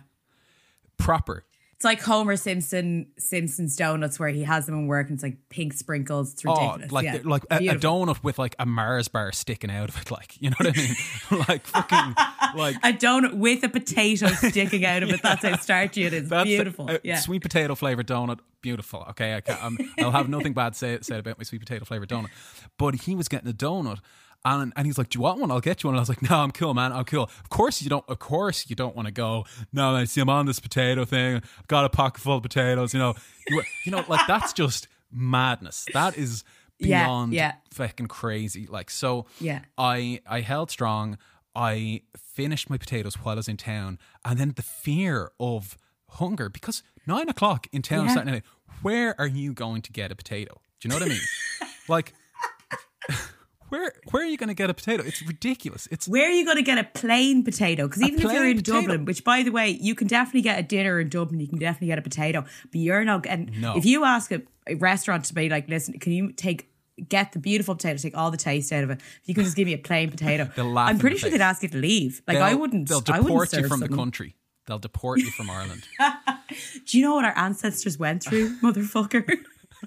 [0.97, 1.43] proper.
[1.81, 5.37] It's like Homer Simpson Simpson's donuts where he has them in work and it's like
[5.49, 6.33] pink sprinkles.
[6.33, 6.91] It's Oh, ridiculous.
[6.91, 7.17] like yeah.
[7.23, 10.51] like a, a donut with like a Mars bar sticking out of it, like you
[10.51, 11.43] know what I mean?
[11.49, 12.13] like fucking
[12.55, 15.23] like a donut with a potato sticking out of it.
[15.23, 16.29] That's how starchy it is.
[16.29, 16.87] that's Beautiful.
[16.87, 17.15] a, a yeah.
[17.19, 18.41] sweet potato flavored donut.
[18.61, 19.03] Beautiful.
[19.09, 22.09] Okay, I can't, um, I'll have nothing bad say said about my sweet potato flavored
[22.09, 22.29] donut.
[22.77, 24.01] But he was getting a donut.
[24.43, 25.51] And, and he's like, "Do you want one?
[25.51, 26.91] I'll get you one." And I was like, "No, I'm cool, man.
[26.93, 28.03] I'm cool." Of course you don't.
[28.09, 29.45] Of course you don't want to go.
[29.71, 31.35] No, I See, I'm on this potato thing.
[31.35, 32.93] I've got a pocket full of potatoes.
[32.93, 33.13] You know,
[33.47, 35.85] you, you know, like that's just madness.
[35.93, 36.43] That is
[36.79, 37.53] Yeah, beyond yeah.
[37.73, 38.65] fucking crazy.
[38.65, 39.59] Like so, Yeah.
[39.77, 41.19] I I held strong.
[41.55, 45.77] I finished my potatoes while I was in town, and then the fear of
[46.09, 48.13] hunger because nine o'clock in town Yeah.
[48.15, 48.43] Saturday night.
[48.81, 50.59] Where are you going to get a potato?
[50.79, 51.21] Do you know what I mean?
[51.87, 52.13] like,
[53.71, 55.03] where where are you going to get a potato?
[55.03, 55.87] It's ridiculous.
[55.89, 57.87] It's Where are you going to get a plain potato?
[57.87, 58.81] Because even if you're in potato.
[58.81, 61.57] Dublin, which by the way, you can definitely get a dinner in Dublin, you can
[61.57, 63.51] definitely get a potato, but you're not getting.
[63.59, 63.77] No.
[63.77, 66.67] If you ask a, a restaurant to be like, listen, can you take
[67.07, 68.99] get the beautiful potato, take all the taste out of it?
[69.21, 71.39] If you can just give me a plain potato, I'm pretty sure face.
[71.39, 72.21] they'd ask you to leave.
[72.27, 72.89] Like I they'll- wouldn't.
[72.89, 74.35] They'll I wouldn't deport you from the country.
[74.67, 75.83] They'll deport you from Ireland.
[76.85, 79.37] Do you know what our ancestors went through, motherfucker?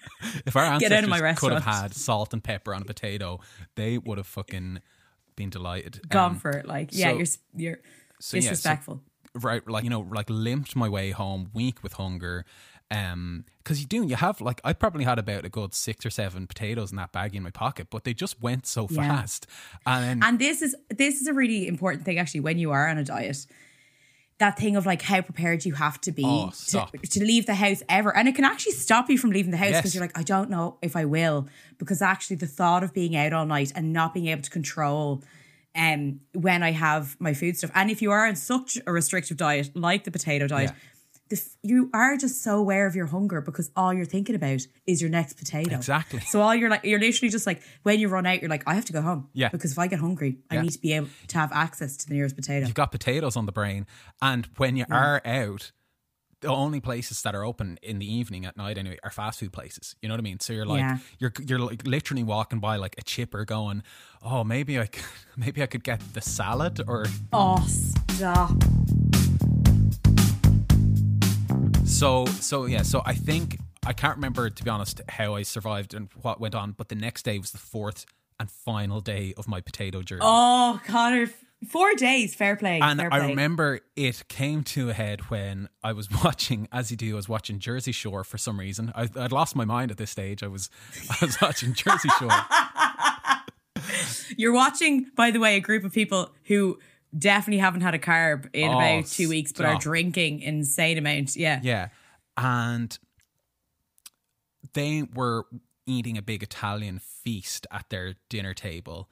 [0.46, 3.40] If our ancestors out of my could have had salt and pepper on a potato,
[3.76, 4.80] they would have fucking
[5.37, 6.00] been delighted.
[6.09, 6.66] Gone Um, for it.
[6.66, 7.26] Like, yeah, so- you're
[7.57, 7.78] you're
[8.20, 9.00] so, yeah, so- disrespectful.
[9.35, 12.44] right like you know like limped my way home weak with hunger
[12.92, 16.11] um because you do you have like i probably had about a good six or
[16.11, 19.09] seven potatoes in that bag in my pocket but they just went so Yeah.
[19.09, 19.46] fast
[19.87, 22.87] and then And this is this is a really important thing actually when you are
[22.88, 23.44] on a diet.
[24.44, 27.54] That thing of like how prepared you have to be Oh, to, to leave the
[27.54, 28.14] house ever.
[28.14, 29.80] And it can actually stop you from leaving the house Yes.
[29.80, 31.48] because you're like, I don't know if I will.
[31.78, 35.22] Because actually the thought of being out all night and not being able to control
[35.74, 37.70] um when I have my food stuff.
[37.74, 40.76] And if you are on such a restrictive diet, like the potato diet, Yeah.
[41.30, 45.00] The, you are just so aware of your hunger because all you're thinking about is
[45.00, 45.74] your next potato.
[45.74, 46.20] Exactly.
[46.20, 48.74] So all you're like, you're literally just like, when you run out, you're like, I
[48.74, 49.28] have to go home.
[49.32, 49.48] Yeah.
[49.48, 52.14] Because if I get hungry, I need to be able to have access to the
[52.14, 52.66] nearest potato.
[52.66, 53.87] you've got potatoes on the brain
[54.20, 55.72] and when you are out
[56.40, 59.50] the only places that are open in the evening at night anyway are fast food
[59.50, 60.98] places you know what i mean so you're like Yeah.
[61.18, 63.82] you're you're like literally walking by like a chipper going
[64.22, 65.00] oh maybe i c-
[65.38, 68.52] maybe i could get the salad or Oh, stop.
[71.85, 75.94] So so yeah, so I think I can't remember to be honest how I survived
[75.94, 78.07] and what went on, but the next day was the fourth
[78.40, 80.23] and final day of my potato journey.
[80.25, 81.29] Oh, Connor,
[81.68, 82.35] four days.
[82.35, 82.81] Fair play.
[82.81, 86.97] and fair I remember it came to a head when I was watching, as you
[86.97, 88.92] do, I was watching Jersey Shore for some reason.
[88.94, 90.42] I, I'd lost my mind at this stage.
[90.42, 90.70] I was,
[91.20, 92.31] I was watching Jersey Shore.
[94.37, 96.79] You're watching, by the way, a group of people who
[97.16, 101.37] definitely haven't had a carb in Oh, about two weeks, but are drinking insane amounts.
[101.37, 101.61] Yeah.
[101.62, 101.88] Yeah.
[102.37, 102.96] And
[104.72, 105.44] they were
[105.87, 109.09] eating a big Italian feast at their dinner table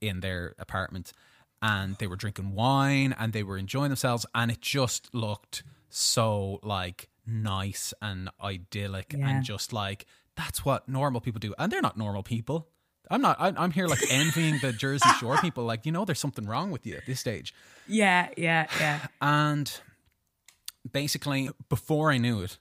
[0.00, 1.12] in their apartment.
[1.62, 4.26] And they were drinking wine and they were enjoying themselves.
[4.34, 9.28] And it just looked so like nice and idyllic Yeah.
[9.28, 10.06] and just like
[10.36, 11.54] that's what normal people do.
[11.58, 12.68] And they're not normal people.
[13.10, 15.64] I'm not, I- I'm here like envying the Jersey Shore people.
[15.64, 17.54] Like, you know, there's something wrong with you at this stage.
[17.86, 19.06] Yeah, yeah, yeah.
[19.20, 19.72] And
[20.90, 22.58] basically, before I knew it,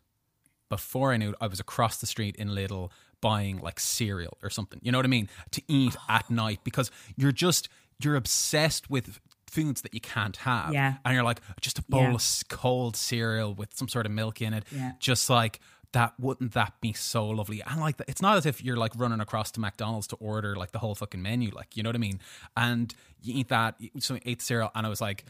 [0.70, 2.90] before I knew it, I was across the street in Lidl
[3.22, 4.80] buying like cereal or something.
[4.84, 5.30] You know what I mean?
[5.52, 7.70] To eat at night because you're just
[8.04, 10.74] you're obsessed with foods that you can't have.
[10.74, 10.96] Yeah.
[11.06, 12.14] And you're like, just a bowl Yeah.
[12.14, 14.66] of cold cereal with some sort of milk in it.
[14.72, 14.92] Yeah.
[15.00, 15.60] Just like
[15.94, 17.62] that wouldn't that be so lovely?
[17.62, 20.72] And like it's not as if you're like running across to McDonald's to order like
[20.72, 22.20] the whole fucking menu, like you know what I mean?
[22.56, 25.26] And you eat that, so I ate cereal, and I was like,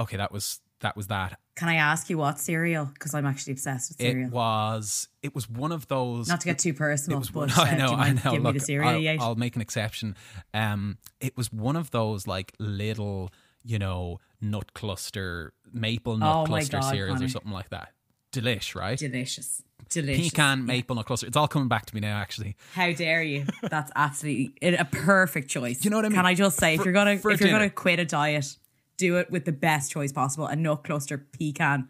[0.00, 1.38] okay, that was that was that.
[1.54, 2.86] Can I ask you what cereal?
[2.86, 4.26] Because I'm actually obsessed with cereal.
[4.28, 7.56] It was it was one of those Not to get too personal, It was but
[7.56, 8.20] uh, I know, you I know.
[8.24, 9.28] giving Look, me the cereal I'll.
[9.28, 10.16] I'll make an exception.
[10.52, 13.30] Um, it was one of those like little,
[13.62, 17.92] you know, nut cluster, maple nut Oh cluster God, cereals or something like that.
[18.32, 18.98] Delish, right?
[18.98, 19.62] Delicious.
[19.88, 20.30] Delicious.
[20.30, 21.26] Pecan, maple nut cluster.
[21.26, 22.56] It's all coming back to me now, actually.
[22.74, 23.46] How dare you?
[23.62, 25.84] That's absolutely a perfect choice.
[25.84, 26.16] You know what I mean?
[26.16, 27.52] Can I just say, if you're gonna if you're dinner.
[27.52, 28.56] gonna quit a diet,
[28.96, 30.46] do it with the best choice possible.
[30.46, 31.88] A nut cluster pecan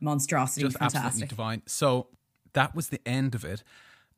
[0.00, 1.62] monstrosity, just absolutely divine.
[1.66, 2.08] So
[2.52, 3.62] that was the end of it.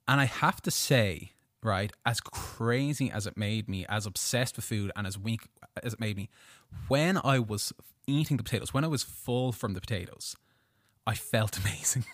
[0.08, 4.64] And I have to say, right, as crazy as it made me, as obsessed with
[4.64, 5.42] food and as weak
[5.82, 6.28] as it made me,
[6.88, 7.72] when I was
[8.06, 10.36] eating the potatoes, when I was full from the potatoes,
[11.06, 12.04] I felt amazing.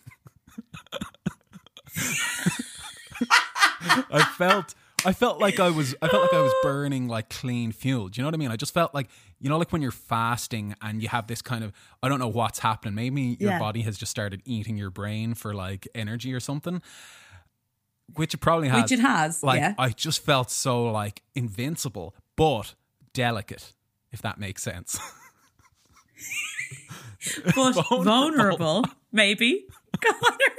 [4.10, 7.72] I felt I felt like I was I felt like I was burning like clean
[7.72, 8.08] fuel.
[8.08, 8.50] Do you know what I mean?
[8.50, 9.08] I just felt like
[9.40, 12.28] you know like when you're fasting and you have this kind of I don't know
[12.28, 12.94] what's happening.
[12.94, 13.58] Maybe your Yeah.
[13.58, 16.82] body has just started eating your brain for like energy or something.
[18.14, 18.82] Which it probably has.
[18.84, 19.74] Which it has, Like yeah.
[19.78, 22.74] I just felt so like invincible, but
[23.12, 23.74] delicate,
[24.12, 24.98] if that makes sense.
[27.54, 29.66] but vulnerable, maybe.
[30.04, 30.54] Connor.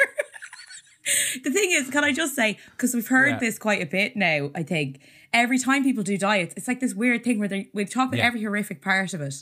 [1.44, 3.40] the thing is, can I just say, because we've heard Yeah.
[3.40, 5.00] this quite a bit now, I think,
[5.34, 8.20] every time people do diets, it's like this weird thing where they, we've talked about
[8.20, 8.28] Yeah.
[8.28, 9.36] every horrific part of it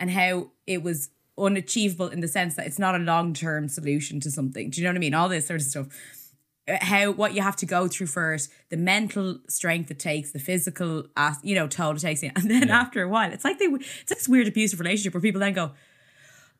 [0.00, 4.20] and how it was unachievable in the sense that it's not a long term solution
[4.20, 4.70] to something.
[4.70, 5.14] Do you know what I mean?
[5.14, 5.86] All this sort of stuff.
[6.68, 10.38] Uh, How what you have to go through first, the mental strength it takes, the
[10.38, 11.06] physical,
[11.42, 14.18] you know, toll it takes, and then after a while, it's like they, it's like
[14.18, 15.72] this weird abusive relationship where people then go,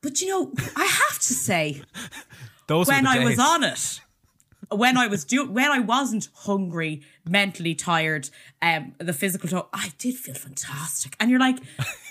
[0.01, 1.83] but you know, I have to say,
[2.67, 4.01] Those when I was on it,
[4.71, 9.93] when I was do when I wasn't hungry, mentally tired, um, the physical toll, I
[9.99, 11.17] did feel fantastic.
[11.21, 11.59] And you're like,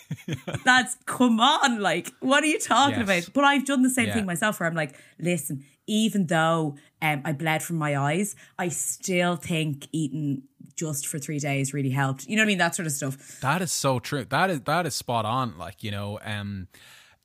[0.66, 3.26] that's come on, like, what are you talking Yes.
[3.26, 3.34] about?
[3.34, 4.14] But I've done the same Yeah.
[4.16, 8.68] thing myself where I'm like, listen, even though um, I bled from my eyes, I
[8.70, 10.44] still think eating
[10.76, 12.28] just for three days really helped.
[12.28, 12.58] You know what I mean?
[12.58, 13.40] That sort of stuff.
[13.42, 14.26] That is so true.
[14.26, 15.58] That is that is spot on.
[15.58, 16.68] Like you know, um,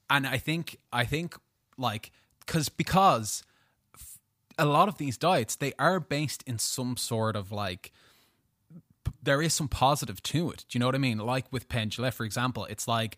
[0.09, 1.37] and I think I think
[1.77, 2.11] like
[2.47, 3.43] because because
[4.59, 7.93] a lot of these diets they are based in some sort of like
[9.23, 10.65] there is some positive to it.
[10.69, 11.19] Do you know what I mean?
[11.19, 13.17] Like with Pendula, for example, it's like.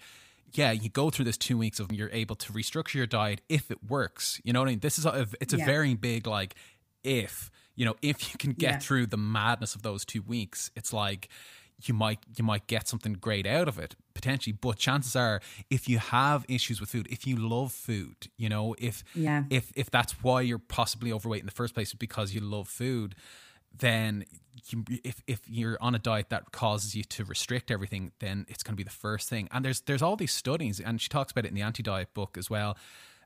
[0.55, 3.71] Yeah, you go through this two weeks of you're able to restructure your diet if
[3.71, 4.41] it works.
[4.45, 4.79] You know what I mean?
[4.79, 5.67] This is a it's a Yeah.
[5.67, 6.55] very big like
[7.05, 8.79] if you know if you can get Yeah.
[8.79, 10.71] through the madness of those two weeks.
[10.75, 11.29] It's like
[11.85, 15.89] you might you might get something great out of it potentially but chances are if
[15.89, 19.45] you have issues with food if you love food you know if Yeah.
[19.51, 23.15] if if that's why you're possibly overweight in the first place because you love food
[23.79, 24.25] then
[24.71, 28.63] you, if if you're on a diet that causes you to restrict everything then it's
[28.65, 31.31] going to be the first thing and there's there's all these studies and she talks
[31.31, 32.77] about it in the anti-diet book as well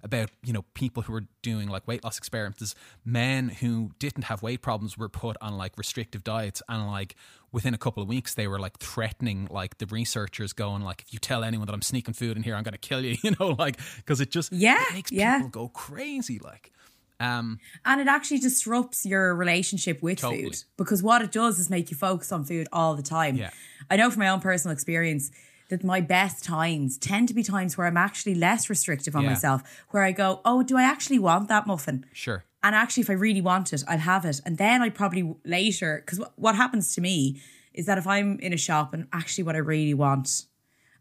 [0.03, 4.43] about you know people who were doing like weight loss experiments men who didn't have
[4.43, 7.15] weight problems were put on like restrictive diets and like
[7.53, 11.13] within a couple of weeks they were like threatening like the researchers going like if
[11.13, 13.33] you tell anyone that i'm sneaking food in here i'm going to kill you you
[13.39, 15.37] know like because it just Yeah, it makes yeah.
[15.39, 16.73] people go crazy like
[17.21, 20.45] um And it actually disrupts your relationship with Totally.
[20.45, 23.37] food because what it does is make you focus on food all the time.
[23.37, 23.51] Yeah.
[23.91, 25.31] I know from my own personal experience
[25.73, 29.31] that my best times tend to be times where I'm actually less restrictive on Yeah.
[29.31, 32.05] myself, where I go, oh, do I actually want that muffin?
[32.13, 34.39] sure And actually, if I really want it, I'll have it.
[34.47, 37.41] And then I probably later, because what happens to me
[37.75, 40.45] is that if I'm in a shop and actually what I really want,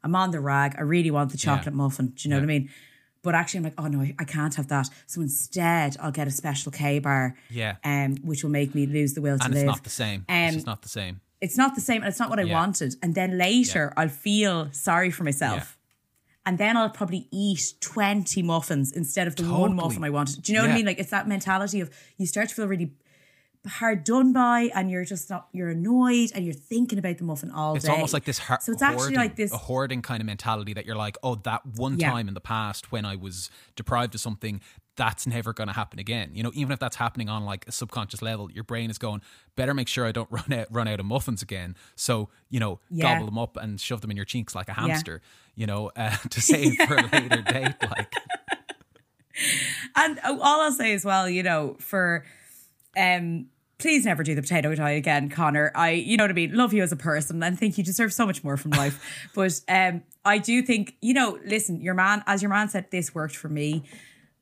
[0.03, 2.07] I'm on the rag, I really want the chocolate muffin.
[2.15, 2.69] Do you know what I mean?
[3.23, 4.87] But actually, I'm like, oh no, I- can't have that.
[5.05, 7.75] So instead, I'll get a special K bar, Yeah.
[7.83, 9.63] um, which will make me lose the will to and live.
[9.63, 12.07] it's not the same it's Um, just not the same It's not the same, and
[12.09, 12.53] it's not what I Yeah.
[12.53, 12.95] wanted.
[13.01, 15.57] And then later, I'll feel sorry for myself.
[15.57, 15.77] Yeah.
[16.45, 20.41] And then I'll probably eat 20 muffins instead of the one muffin I wanted.
[20.43, 20.85] Do you know what I mean?
[20.85, 22.91] Like, it's that mentality of you start to feel really
[23.67, 27.51] hard done by, and you're just not, you're annoyed, and you're thinking about the muffin
[27.51, 27.91] all It's day.
[27.91, 29.51] It's almost like this har- So it's actually hoarding, like this.
[29.53, 32.09] a hoarding kind of mentality that you're like, oh, that one Yeah.
[32.09, 34.61] time in the past when I was deprived of something,
[34.97, 36.31] that's never going to happen again.
[36.33, 39.21] You know, even if that's happening on like a subconscious level, your brain is going,
[39.55, 41.75] better make sure I don't run out run out of muffins again.
[41.95, 43.03] So you know, Yeah.
[43.03, 45.21] gobble them up and shove them in your cheeks like a hamster.
[45.55, 47.75] You know, uh, to save for a later date.
[47.81, 48.13] Like,
[49.95, 52.25] And all I'll say as well, you know, for
[52.97, 55.71] um please never do the potato diet again, Connor.
[55.73, 58.13] I you know what I mean, love you as a person and think you deserve
[58.13, 58.99] so much more from life.
[59.33, 63.15] but um I do think, you know, listen, your man as your man said this
[63.15, 63.83] worked for me.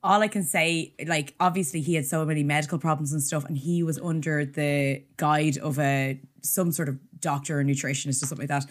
[0.03, 3.57] All I can say, like, obviously he had so many medical problems and stuff, and
[3.57, 8.47] he was under the guide of a some sort of doctor or nutritionist or something
[8.47, 8.69] like that.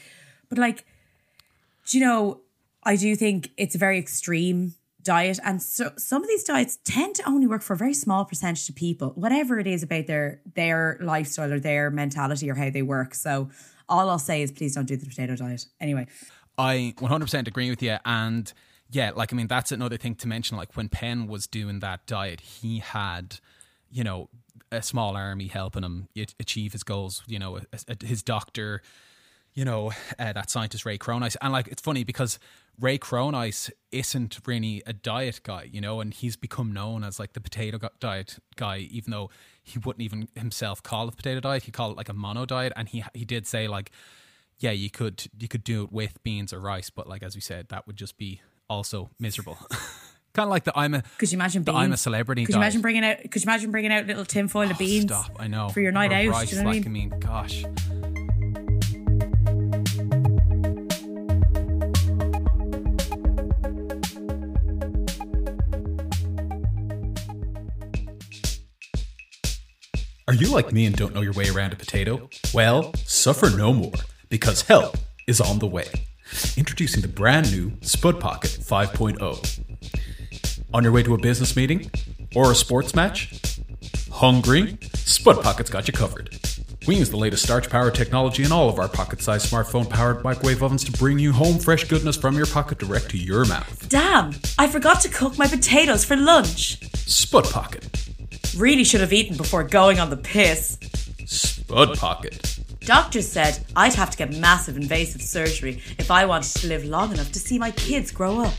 [0.49, 0.87] But like,
[1.87, 2.41] do you know,
[2.83, 7.14] I do think it's a very extreme diet and so some of these diets tend
[7.14, 10.43] to only work for a very small percentage of people whatever it is about their
[10.55, 13.49] their lifestyle or their mentality or how they work so
[13.88, 16.07] all i'll say is please don't do the potato diet anyway
[16.59, 17.97] I 100% agree with you.
[18.05, 18.53] And
[18.90, 20.57] yeah, like, I mean, that's another thing to mention.
[20.57, 23.38] Like, when Penn was doing that diet, he had,
[23.90, 24.29] you know,
[24.72, 27.22] a small army helping him achieve his goals.
[27.27, 27.61] You know,
[28.03, 28.83] his doctor,
[29.55, 31.37] you know, uh, that scientist Ray Cronise.
[31.42, 32.38] And like, it's funny because
[32.81, 37.33] Ray Cronise isn't really a diet guy, you know, and he's become known as like
[37.33, 39.31] the potato diet guy, even though
[39.62, 41.64] he wouldn't even himself call it a potato diet.
[41.64, 42.72] He called it like a mono diet.
[42.77, 43.90] And he, he did say like,
[44.59, 47.40] yeah, you could you could do it with beans or rice, but like as we
[47.40, 49.59] said, that would just be also miserable.
[50.35, 51.85] kind of like the I'm a could you imagine the beans?
[51.85, 52.44] I'm a celebrity.
[52.44, 53.18] Could you imagine bringing out?
[53.18, 55.04] Could you imagine bringing out little tinfoil oh, of beans?
[55.04, 55.37] Stop!
[55.38, 56.28] I know for your night or out.
[56.28, 57.12] Rice, you know like I mean?
[57.12, 57.64] I mean, gosh.
[70.26, 72.28] Are you like me and don't know your way around a potato?
[72.52, 73.94] Well, suffer no more,
[74.28, 75.88] because help is on the way.
[76.57, 79.61] Introducing the brand new Spud Pocket 5.0.
[80.75, 81.91] On your way to a business meeting?
[82.35, 83.41] Or a sports match?
[84.12, 84.77] Hungry?
[84.95, 86.38] Spud Pocket's got you covered.
[86.87, 90.25] We use the latest starch power technology in all of our pocket sized smartphone powered
[90.25, 93.88] microwave ovens to bring you home fresh goodness from your pocket direct to your mouth.
[93.88, 96.79] Damn, I forgot to cook my potatoes for lunch.
[96.95, 98.09] Spud Pocket.
[98.57, 100.79] Really should have eaten before going on the piss.
[101.27, 102.58] Spud Pocket.
[102.88, 107.12] Doctors said I'd have to get massive invasive surgery if I wanted to live long
[107.12, 108.55] enough to see my kids grow up.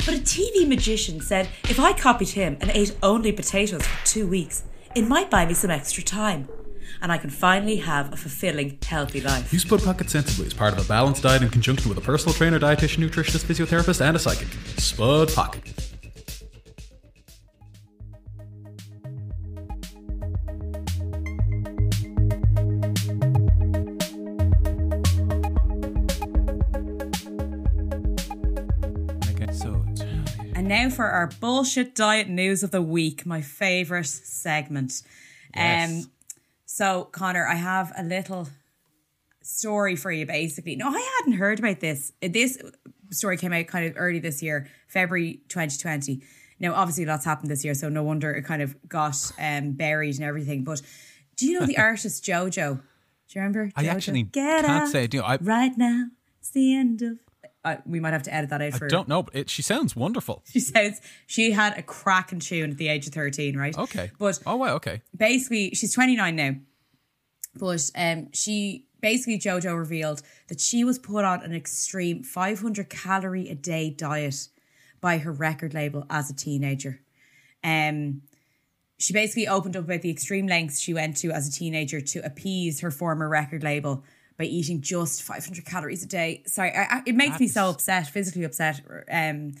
[0.00, 4.26] But a TV magician said if I copied him and ate only potatoes for two
[4.26, 6.50] weeks, it might buy me some extra time.
[7.00, 9.50] And I can finally have a fulfilling, healthy life.
[9.58, 12.60] Spud Pocket sensibly as part of a balanced diet in conjunction with a personal trainer,
[12.60, 14.48] dietitian, nutritionist, physiotherapist, and a psychic.
[14.76, 15.91] Spud Pocket.
[30.72, 35.02] Now for our bullshit diet news of the week, my favorite segment.
[35.54, 35.90] Yes.
[35.90, 36.10] Um,
[36.64, 38.48] so Connor, I have a little
[39.42, 40.24] story for you.
[40.24, 42.12] Basically, no, I hadn't heard about this.
[42.22, 42.58] This
[43.10, 46.22] story came out kind of early this year, February 2020.
[46.58, 50.14] Now, obviously, lots happened this year, so no wonder it kind of got um, buried
[50.14, 50.64] and everything.
[50.64, 50.80] But
[51.36, 52.76] do you know the artist JoJo?
[52.76, 53.70] Do you remember?
[53.76, 55.20] I actually Get can't say I do.
[55.20, 56.06] I, right now,
[56.40, 57.18] it's the end of
[57.64, 58.86] uh, we might have to edit that out for.
[58.86, 60.42] I don't know, but it, she sounds wonderful.
[60.52, 61.00] She sounds.
[61.26, 63.76] She had a cracking tune at the age of thirteen, right?
[63.76, 64.10] Okay.
[64.18, 65.02] But oh wow, okay.
[65.16, 66.56] Basically, she's twenty nine now,
[67.54, 72.90] but um, she basically JoJo revealed that she was put on an extreme five hundred
[72.90, 74.48] calorie a day diet
[75.00, 77.00] by her record label as a teenager.
[77.62, 78.22] Um,
[78.98, 82.24] she basically opened up about the extreme lengths she went to as a teenager to
[82.24, 84.04] appease her former record label
[84.42, 86.42] by eating just 500 calories a day.
[86.46, 87.40] Sorry, I, I, it makes That's...
[87.40, 88.80] me so upset, physically upset.
[89.10, 89.52] Um,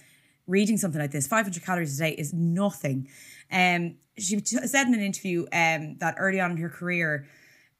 [0.48, 3.08] reading something like this, 500 calories a day is nothing.
[3.50, 7.28] Um, she t- said in an interview um, that early on in her career,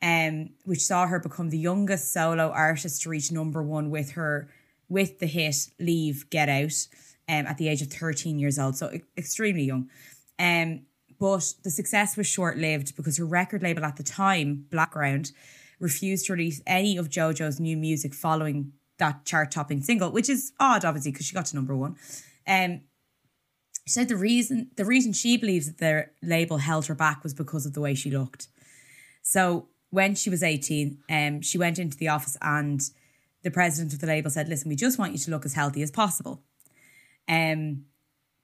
[0.01, 4.49] um, which saw her become the youngest solo artist to reach number one with her
[4.89, 6.87] with the hit "Leave, Get Out"
[7.29, 9.91] um, at the age of 13 years old, so extremely young.
[10.39, 10.83] Um,
[11.19, 15.33] but the success was short lived because her record label at the time, Blackground,
[15.83, 20.53] refused to release any of JoJo's new music following that chart topping single, which is
[20.61, 21.97] odd, obviously, because she got to number one.
[22.47, 22.83] Um,
[23.85, 27.35] she said the reason the reason she believes that their label held her back was
[27.35, 28.47] because of the way she looked.
[29.23, 32.81] So when she was 18, um, she went into the office and
[33.43, 35.83] the president of the label said, Listen, we just want you to look as healthy
[35.83, 36.45] as possible.
[37.29, 37.87] Um,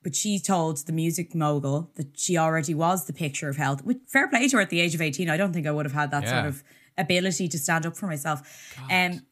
[0.03, 3.85] but she told the music mogul that she already was the picture of health.
[3.85, 5.87] With fair play to her at the age of 18, I don't think I would
[5.87, 6.31] have had that yeah.
[6.31, 6.65] sort of
[6.99, 8.75] ability to stand up for myself.
[8.91, 9.23] Um,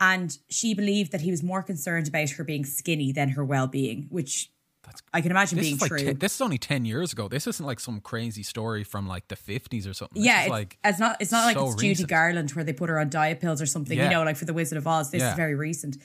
[0.00, 3.66] and she believed that he was more concerned about her being skinny than her well
[3.66, 4.50] being, which
[4.84, 5.98] That's, I can imagine being like true.
[5.98, 7.28] Ten, this is only ten years ago.
[7.28, 10.20] This isn't like some crazy story from like the fifties or something.
[10.20, 11.16] This yeah, it's, like it's not.
[11.20, 12.08] It's not like so it's Judy recent.
[12.08, 13.96] Garland where they put her on diet pills or something.
[13.96, 14.04] Yeah.
[14.04, 15.10] You know, like for the Wizard of Oz.
[15.10, 15.30] This yeah.
[15.30, 15.96] is very recent.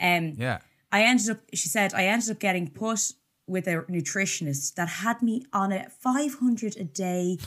[0.00, 0.58] Um, yeah.
[0.92, 1.38] I ended up.
[1.54, 3.12] She said I ended up getting put
[3.46, 7.38] with a nutritionist that had me on a five hundred a day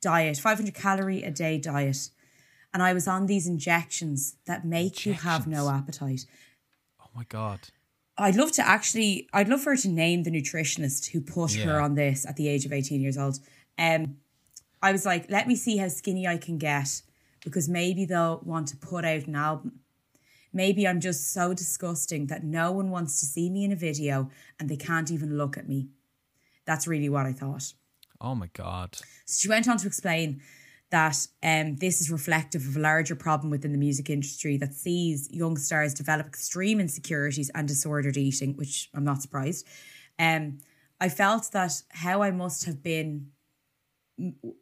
[0.00, 2.10] diet, five hundred calorie a day diet
[2.72, 5.06] and I was on these injections that make injections.
[5.06, 6.26] you have no appetite.
[7.00, 7.60] Oh my god.
[8.16, 11.66] I'd love to actually I'd love for her to name the nutritionist who put yeah.
[11.66, 13.38] her on this at the age of 18 years old.
[13.78, 14.16] Um
[14.82, 17.02] I was like, let me see how skinny I can get
[17.44, 19.80] because maybe they'll want to put out an album.
[20.52, 24.30] Maybe I'm just so disgusting that no one wants to see me in a video
[24.58, 25.88] and they can't even look at me.
[26.64, 27.72] That's really what I thought.
[28.20, 28.98] Oh my god.
[29.26, 30.40] So she went on to explain
[30.90, 35.28] that um, this is reflective of a larger problem within the music industry that sees
[35.30, 39.66] young stars develop extreme insecurities and disordered eating, which I'm not surprised.
[40.18, 40.58] Um,
[41.00, 43.28] I felt that how I must have been,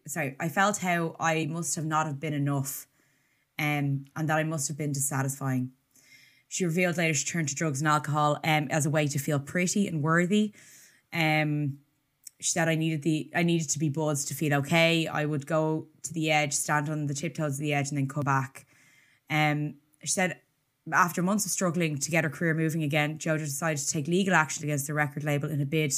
[0.06, 2.86] sorry, I felt how I must have not have been enough,
[3.58, 5.70] um, and that I must have been dissatisfying.
[6.48, 9.40] She revealed later she turned to drugs and alcohol um, as a way to feel
[9.40, 10.52] pretty and worthy.
[11.12, 11.78] Um,
[12.40, 15.06] she said I needed the I needed to be buzzed to feel okay.
[15.06, 18.08] I would go to the edge, stand on the tiptoes of the edge, and then
[18.08, 18.66] come back.
[19.30, 20.40] Um, she said
[20.92, 24.34] after months of struggling to get her career moving again, Jojo decided to take legal
[24.34, 25.92] action against the record label in a bid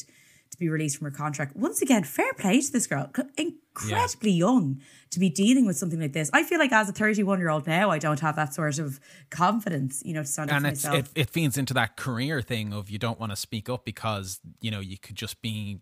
[0.50, 1.54] to be released from her contract.
[1.56, 3.10] Once again, fair play to this girl.
[3.36, 4.46] Incredibly yeah.
[4.46, 4.80] young
[5.10, 6.30] to be dealing with something like this.
[6.32, 8.98] I feel like as a 31 year old now, I don't have that sort of
[9.30, 11.12] confidence, you know, to stand and up for myself.
[11.14, 14.40] It, it feeds into that career thing of you don't want to speak up because,
[14.60, 15.80] you know, you could just be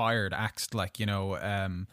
[0.00, 1.86] fired, axed, like, you know, um,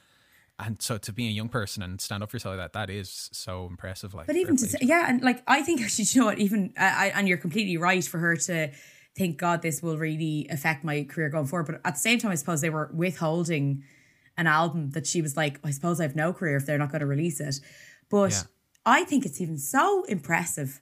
[0.59, 2.89] and so to be a young person and stand up for yourself like that that
[2.89, 6.21] is so impressive like but even to say, yeah and like i think actually you
[6.21, 6.39] know what?
[6.39, 8.71] Even I, and you're completely right for her to
[9.15, 11.67] think god this will really affect my career going forward.
[11.67, 13.83] But at the same time i suppose they were withholding
[14.35, 16.91] an album that she was like i suppose i have no career if they're not
[16.91, 17.59] going to release it.
[18.09, 18.41] But yeah.
[18.85, 20.81] i think it's even so impressive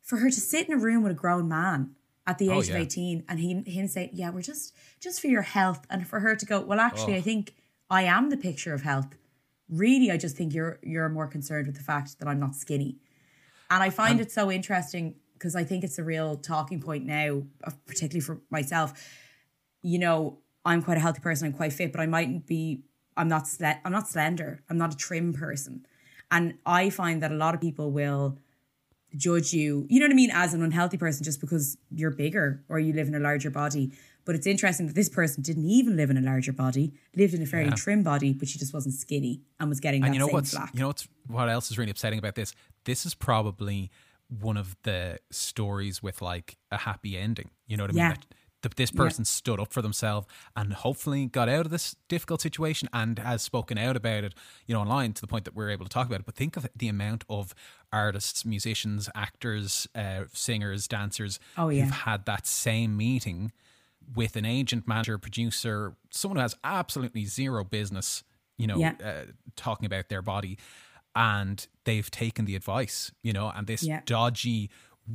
[0.00, 1.94] for her to sit in a room with a grown man
[2.26, 2.78] at the oh, age oh, yeah.
[2.78, 6.20] of 18 and he, him say yeah we're just just for your health and for
[6.20, 7.18] her to go well actually oh.
[7.18, 7.54] i think
[7.92, 9.08] I am the picture of health.
[9.68, 12.96] Really, I just think you're you're more concerned with the fact that I'm not skinny.
[13.70, 17.04] And I find um, it so interesting because I think it's a real talking point
[17.04, 17.42] now,
[17.86, 18.94] particularly for myself.
[19.82, 22.82] You know, I'm quite a healthy person, I'm quite fit, but I mightn't be
[23.14, 24.62] I'm not sle- I'm not slender.
[24.70, 25.86] I'm not a trim person.
[26.30, 28.38] And I find that a lot of people will
[29.16, 32.62] judge you, you know what I mean, as an unhealthy person just because you're bigger
[32.68, 33.92] or you live in a larger body.
[34.24, 37.42] But it's interesting that this person didn't even live in a larger body, lived in
[37.42, 37.74] a fairly yeah.
[37.74, 40.34] trim body, but she just wasn't skinny and was getting and that you know same
[40.34, 40.70] what's, flack.
[40.74, 42.54] You know what's, what else is really upsetting about this?
[42.84, 43.90] This is probably
[44.28, 47.50] one of the stories with like a happy ending.
[47.66, 48.08] You know what I mean?
[48.08, 48.26] That,
[48.62, 49.26] that this person yeah.
[49.26, 53.76] stood up for themselves and hopefully got out of this difficult situation and has spoken
[53.76, 54.34] out about it,
[54.66, 56.26] you know, online to the point that we're able to talk about it.
[56.26, 57.54] But think of the amount of
[57.92, 61.84] artists, musicians, actors, uh, singers, dancers oh, yeah.
[61.84, 63.52] who've had that same meeting
[64.14, 68.24] with an agent, manager, producer, someone who has absolutely zero business,
[68.58, 68.94] you know, yeah.
[69.04, 70.58] uh, talking about their body,
[71.14, 74.70] and they've taken the advice, you know, and this dodgy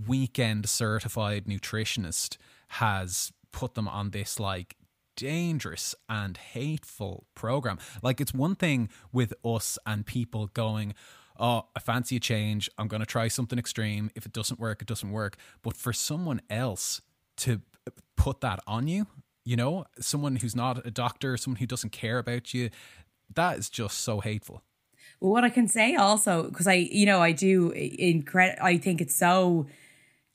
[0.08, 2.38] weekend certified nutritionist
[2.70, 4.76] has put them on this like
[5.16, 7.80] dangerous and hateful program.
[8.02, 10.94] Like it's one thing with us and people going,
[11.40, 12.70] oh, I fancy a change.
[12.78, 14.12] I'm going to try something extreme.
[14.16, 15.38] If it doesn't work, it doesn't work.
[15.64, 17.02] But for someone else
[17.38, 17.62] to
[18.16, 19.08] put that on you,
[19.44, 22.70] you know, someone who's not a doctor, someone who doesn't care about you,
[23.34, 24.62] that is just so hateful.
[25.20, 29.02] Well, what I can say also, because I, you know, I do incredible, I think
[29.02, 29.68] it's so.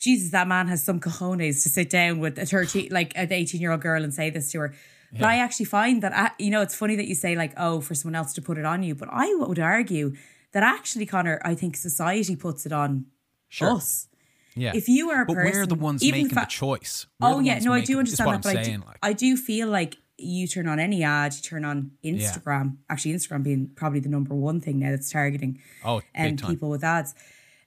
[0.03, 3.61] Jesus, that man has some cojones to sit down with a 13, like an 18
[3.61, 4.75] year old girl and say this to her.
[5.13, 5.21] Yeah.
[5.21, 7.81] But I actually find that, uh, you know, it's funny that you say, like, oh,
[7.81, 8.97] for someone else to put it on you.
[8.97, 10.15] But I would argue
[10.51, 13.07] that actually, Connor, I think society puts it on
[13.49, 13.71] sure.
[13.71, 14.09] us.
[14.57, 14.73] Yeah.
[14.75, 17.07] If you are a but person, we're the ones making fa- the choice.
[17.21, 18.99] We're oh yeah, no, I do understand that, but I do, like.
[19.03, 22.65] I do feel like you turn on any ad, you turn on Instagram.
[22.65, 22.71] Yeah.
[22.91, 26.71] Actually, Instagram being probably the number one thing now that's targeting oh and um, people
[26.71, 27.15] with ads.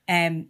[0.07, 0.49] Um,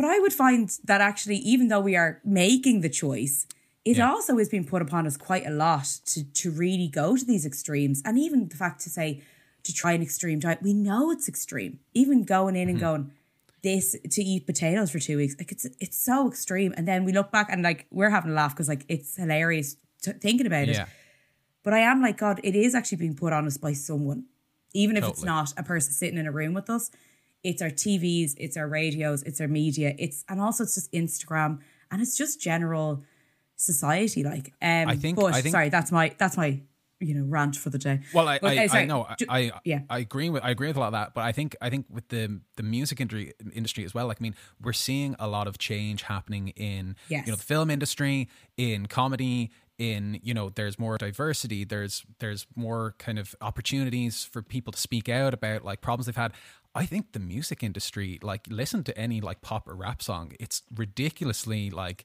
[0.00, 3.46] but I would find that actually, even though we are making the choice,
[3.84, 4.08] it yeah.
[4.08, 7.44] also is being put upon us quite a lot to to really go to these
[7.44, 9.22] extremes, and even the fact to say
[9.62, 11.80] to try an extreme diet, we know it's extreme.
[11.92, 12.70] Even going in mm-hmm.
[12.70, 13.12] and going,
[13.62, 15.34] this to eat potatoes for two weeks.
[15.38, 16.72] Like it's it's so extreme.
[16.78, 19.76] And then we look back and like we're having a laugh because like it's hilarious
[20.02, 20.84] t- thinking about yeah.
[20.84, 20.88] it.
[21.62, 22.40] But I am like God.
[22.42, 24.24] It is actually being put on us by someone,
[24.72, 25.12] even if totally.
[25.12, 26.90] it's not a person sitting in a room with us.
[27.42, 31.60] It's our TVs, it's our radios, it's our media, it's and also it's just Instagram
[31.90, 33.02] and it's just general
[33.56, 34.24] society.
[34.24, 35.18] Like, um, I think.
[35.18, 36.60] But, I think sorry, that's my that's my
[37.00, 38.00] you know rant for the day.
[38.12, 40.76] Well, I but, I, uh, I know I yeah I agree with I agree with
[40.76, 43.84] a lot of that, but I think I think with the the music industry industry
[43.84, 44.06] as well.
[44.06, 47.26] Like I mean, we're seeing a lot of change happening in yes.
[47.26, 52.46] you know the film industry, in comedy, in you know there's more diversity there's there's
[52.54, 56.32] more kind of opportunities for people to speak out about like problems they've had
[56.72, 60.62] I think the music industry, like, listen to any like pop or rap song, it's
[60.76, 62.04] ridiculously like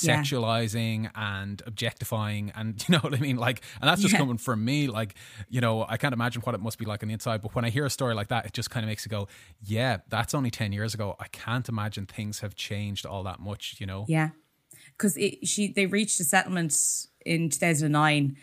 [0.00, 0.24] Yeah.
[0.24, 3.36] sexualizing and objectifying, and you know what I mean.
[3.36, 4.18] Like, and that's just Yeah.
[4.18, 4.86] coming from me.
[4.88, 5.16] Like,
[5.50, 7.42] you know, I can't imagine what it must be like on the inside.
[7.42, 9.28] But when I hear a story like that, it just kind of makes you go,
[9.62, 11.16] "Yeah, that's only ten years ago.
[11.20, 14.04] I can't imagine things have changed all that much." You know?
[14.08, 14.30] Yeah,
[14.96, 16.74] because she they reached a settlement
[17.26, 18.36] in 2009,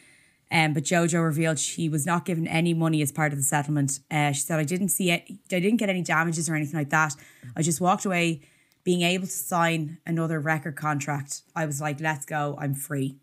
[0.54, 4.00] um, but JoJo revealed she was not given any money as part of the settlement.
[4.10, 5.24] Uh, she said, "I didn't see it.
[5.30, 7.16] I didn't get any damages or anything like that.
[7.58, 8.42] I just walked away,
[8.84, 11.42] being able to sign another record contract.
[11.56, 12.56] I was like, let's go.
[12.60, 13.18] I'm free."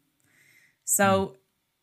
[0.85, 1.37] So.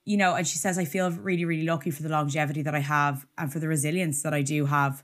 [0.09, 2.79] You know, and she says, I feel really, really lucky for the longevity that I
[2.79, 5.03] have and for the resilience that I do have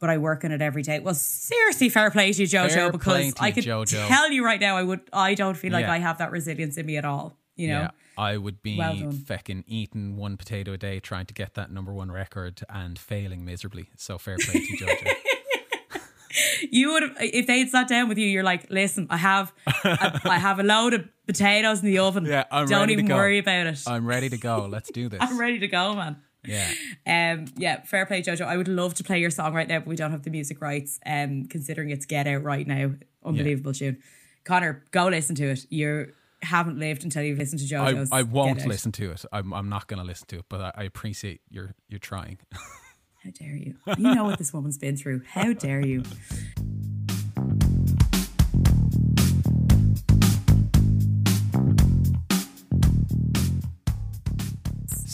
[0.00, 1.00] but I work on it every day.
[1.00, 4.06] Well, seriously, fair play to you, JoJo, Fair because I could JoJo.
[4.06, 5.92] tell you right now, I would, I don't feel like Yeah.
[5.92, 7.37] I have that resilience in me at all.
[7.58, 9.12] You know, Yeah, I would be Well done.
[9.12, 13.44] fecking eating one potato a day trying to get that number one record and failing
[13.44, 13.90] miserably.
[13.96, 15.12] So fair play to Jojo.
[16.70, 18.26] you would have if they had sat down with you.
[18.26, 19.52] You're like, listen, I have,
[19.84, 22.24] a, I have a load of potatoes in the oven.
[22.26, 23.82] Yeah, I'm don't ready to even worry about it.
[23.86, 24.66] I'm ready to go.
[24.70, 25.20] Let's do this.
[25.20, 26.16] I'm ready to go, man.
[26.46, 26.70] Yeah.
[27.06, 28.42] Um, yeah, fair play, Jojo.
[28.46, 30.60] I would love to play your song right now, but we don't have the music
[30.62, 30.98] rights.
[31.04, 32.92] Um, considering it's Get Out right now,
[33.24, 33.98] unbelievable tune.
[34.44, 35.66] Connor, go listen to it.
[35.68, 38.08] You haven't lived until you've listened to I, JoJo's.
[38.12, 39.24] I won't listen to it.
[39.32, 42.38] I'm, I'm not going to listen to it, but I, I appreciate your you're trying.
[43.24, 43.74] How dare you?
[43.98, 45.22] You know what this woman's been through.
[45.26, 46.04] How dare you?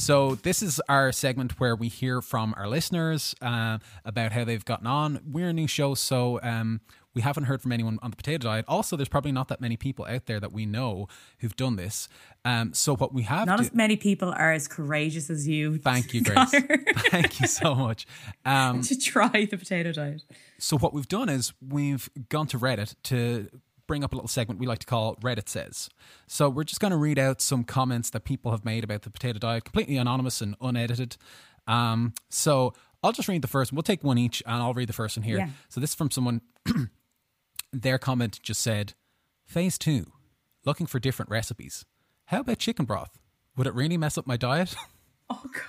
[0.05, 4.63] So this is our segment where we hear from our listeners uh, about how they've
[4.63, 5.19] gotten on.
[5.27, 6.83] We're a new show, so um,
[7.15, 8.65] we haven't heard from anyone on the potato diet.
[8.69, 11.07] Also, there's probably not that many people out there that we know
[11.39, 12.09] who've done this.
[12.45, 15.79] Um, so what we have Not to- as many people are as courageous as you.
[15.85, 16.51] Thank you, Grace.
[17.11, 18.07] Thank you so much.
[18.45, 20.23] Um, to try the potato diet.
[20.59, 23.49] so what we've done is we've gone to Reddit to
[23.87, 25.89] bring up a little segment we like to call Reddit Says.
[26.27, 29.11] So we're just going to read out some comments that people have made about the
[29.11, 31.17] potato diet, completely anonymous and unedited.
[31.67, 33.77] Um, so I'll just read the first one.
[33.77, 35.37] We'll take one each and I'll read the first one here.
[35.37, 35.49] Yeah.
[35.69, 36.41] So this is from someone,
[37.83, 38.95] their comment just said,
[39.45, 40.07] Phase two,
[40.65, 41.85] looking for different recipes.
[42.27, 43.19] How about chicken broth?
[43.57, 44.75] Would it really mess up my diet?
[45.31, 45.63] Oh god.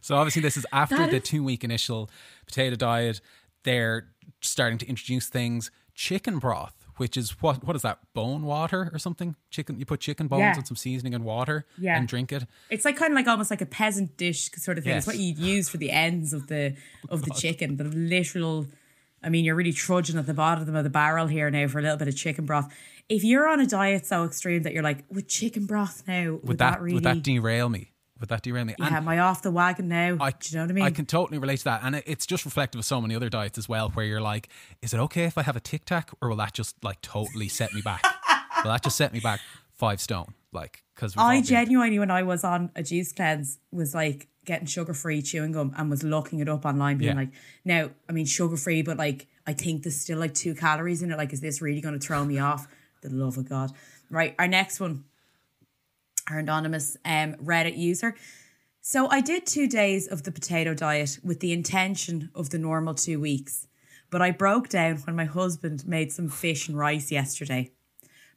[0.00, 2.10] So obviously, this is after That the is- two week initial
[2.46, 3.20] potato diet.
[3.64, 4.08] They're
[4.40, 5.70] starting to introduce things.
[5.94, 7.98] Chicken broth, which is what what is that?
[8.14, 9.34] Bone water or something?
[9.50, 9.78] Chicken.
[9.78, 10.54] You put chicken bones Yeah.
[10.56, 11.98] and some seasoning and water Yeah.
[11.98, 12.44] and drink it.
[12.70, 14.94] It's like kind of like almost like a peasant dish sort of thing.
[14.94, 15.06] Yes.
[15.06, 16.76] It's what you'd use for the ends of the
[17.10, 17.76] of the oh, chicken.
[17.76, 18.68] The literal
[19.22, 21.82] I mean, you're really trudging at the bottom of the barrel here now for a
[21.82, 22.72] little bit of chicken broth.
[23.08, 26.44] If you're on a diet so extreme that you're like, with chicken broth now, would,
[26.48, 27.90] Would that, that, really would that derail me?
[28.20, 28.74] Would that derail me?
[28.78, 30.16] yeah, am I off the wagon now?
[30.20, 30.84] I, Do you know what I mean?
[30.84, 31.80] I can totally relate to that.
[31.84, 34.48] And it- it's just reflective of so many other diets as well, where you're like,
[34.82, 37.48] is it okay if I have a tic tac or will that just like totally
[37.48, 38.02] set me back?
[38.64, 39.40] will that just set me back
[39.72, 40.34] five stone?
[40.52, 44.94] Like, because I genuinely, when I was on a juice cleanse, was like getting sugar
[44.94, 47.20] free chewing gum and was looking it up online, being Yeah.
[47.20, 47.30] like,
[47.64, 51.12] now, I mean, sugar free, but like, I think there's still like two calories in
[51.12, 51.16] it.
[51.16, 52.66] Like, is this really going to throw me off?
[53.02, 53.70] The love of God.
[54.10, 54.34] Right.
[54.38, 55.04] Our next one,
[56.28, 58.16] our anonymous um, Reddit user.
[58.80, 62.94] So I did two days of the potato diet with the intention of the normal
[62.94, 63.66] two weeks,
[64.10, 67.70] but I broke down when my husband made some fish and rice yesterday.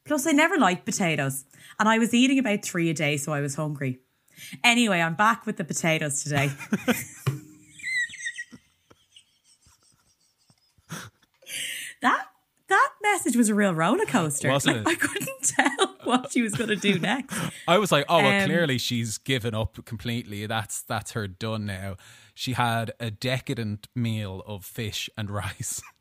[0.03, 1.45] Plus, I never liked potatoes,
[1.79, 3.99] and I was eating about three a day, so I was hungry.
[4.63, 6.51] Anyway, I'm back with the potatoes today.
[12.01, 12.25] that
[12.69, 14.49] that message was a real roller coaster.
[14.49, 14.99] Wasn't Like, it?
[15.03, 17.37] I couldn't tell what she was going to do next.
[17.67, 20.45] I was like, oh, well, Um, clearly she's given up completely.
[20.45, 21.97] That's that's her done now.
[22.33, 25.81] She had a decadent meal of fish and rice.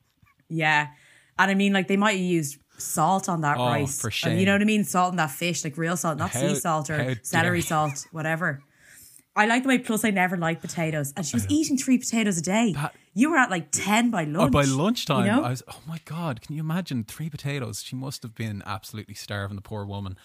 [0.53, 0.89] Yeah.
[1.39, 4.01] And I mean, like, they might have used salt on that Oh, rice.
[4.01, 4.39] for shame.
[4.39, 4.85] you know what I mean?
[4.85, 8.63] Salt on that fish, like real salt, not How- sea salt or celery salt, whatever.
[9.37, 11.13] I like the way, plus, I never liked potatoes.
[11.17, 12.73] And she was eating three potatoes a day.
[12.73, 14.53] That- you were at like 10 by Oh, lunch.
[14.53, 15.45] by lunchtime, You know?
[15.45, 15.63] I was.
[15.69, 16.41] Oh my god!
[16.43, 17.83] Can you imagine three potatoes?
[17.83, 19.57] She must have been absolutely starving.
[19.57, 20.17] The poor woman.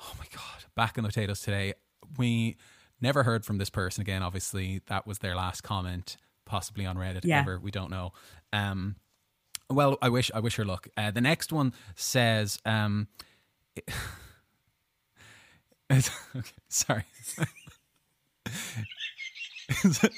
[0.00, 0.64] Oh my god!
[0.74, 1.74] Back on the potatoes today.
[2.16, 2.56] We
[3.00, 4.22] never heard from this person again.
[4.22, 7.20] Obviously, that was their last comment, possibly on Reddit.
[7.24, 7.40] Yeah.
[7.40, 8.12] Ever we don't know.
[8.52, 8.96] Um,
[9.70, 10.88] well, I wish I wish her luck.
[10.96, 13.08] Uh, the next one says, um,
[15.90, 16.02] okay,
[16.68, 17.04] sorry.
[19.84, 20.12] is, it,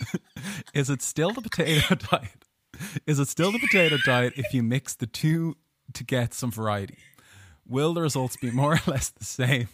[0.74, 2.44] is it still the potato diet?
[3.06, 5.56] Is it still the potato diet if you mix the two
[5.92, 6.98] to get some variety?
[7.66, 9.68] Will the results be more or less the same?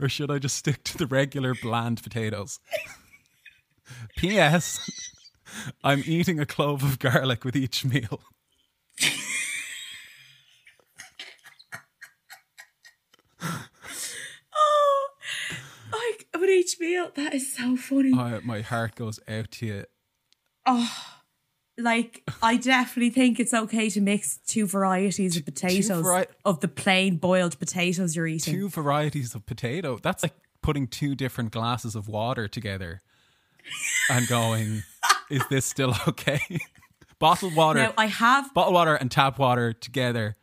[0.00, 2.58] Or should I just stick to the regular bland potatoes?
[4.16, 4.78] P.S.
[5.82, 8.20] I'm eating a clove of garlic with each meal.
[14.54, 15.08] Oh,
[16.50, 18.12] each meal, that is so funny.
[18.14, 19.84] Oh, my heart goes out to you.
[20.66, 20.90] Oh,
[21.78, 26.68] like I definitely think it's okay to mix two varieties of potatoes vari- of the
[26.68, 28.54] plain boiled potatoes you're eating.
[28.54, 29.98] Two varieties of potato.
[30.02, 33.00] That's like putting two different glasses of water together
[34.10, 34.82] and going,
[35.30, 36.40] is this still okay?
[37.18, 37.80] Bottled water.
[37.80, 40.36] Now I have, bottled water and tap water together.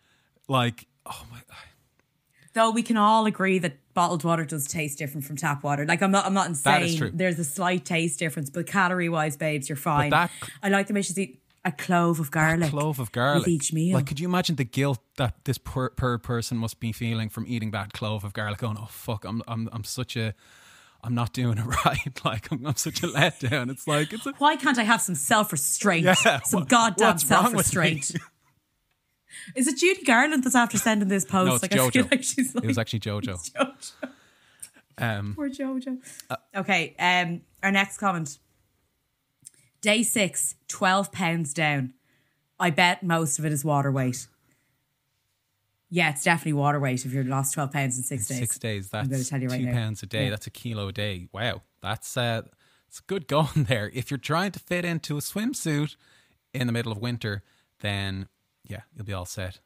[0.48, 1.42] Like, oh my
[2.58, 5.84] though we can all agree that bottled water does taste different from tap water.
[5.84, 7.12] Like I'm not, I'm not insane.
[7.16, 10.12] There's a slight taste difference, but calorie wise, babes, you're fine.
[10.12, 10.30] that-
[10.62, 12.70] I like the way she's eat a clove of garlic.
[12.70, 13.96] clove of garlic with each meal.
[13.96, 17.46] Like, could you imagine the guilt that this per, per person must be feeling from
[17.48, 18.60] eating that clove of garlic?
[18.60, 20.36] Going, oh fuck, I'm I'm I'm such a,
[21.04, 22.24] I'm not doing it right.
[22.24, 23.72] Like, I'm, I'm such a letdown.
[23.72, 26.06] It's like it's a Why can't I have some self restraint?
[26.06, 28.12] Yeah, some what- goddamn self restraint.
[29.56, 31.48] Is it Judy Garland that's after sending this post?
[31.48, 32.12] no, it's like I feel JoJo.
[32.12, 33.52] like she's like it was actually JoJo.
[33.54, 34.10] JoJo.
[35.00, 35.98] Um, Poor Jojo.
[36.56, 38.40] okay, um, our next comment.
[39.82, 41.94] Day six, 12 pounds down.
[42.60, 44.26] I bet most of it is water weight.
[45.90, 48.40] Yeah, it's definitely water weight if you're lost 12 pounds in six days.
[48.40, 48.90] six days.
[48.92, 49.74] I'm gonna tell you right two now.
[49.74, 50.26] pounds a day.
[50.26, 50.30] Yeah.
[50.32, 51.28] That's a kilo a day.
[51.32, 52.42] Wow, that's uh,
[52.88, 53.92] it's good going there.
[53.94, 55.96] If you're trying to fit into a swimsuit
[56.54, 57.44] in the middle of winter,
[57.82, 58.28] then
[58.68, 59.60] yeah, you'll be all set.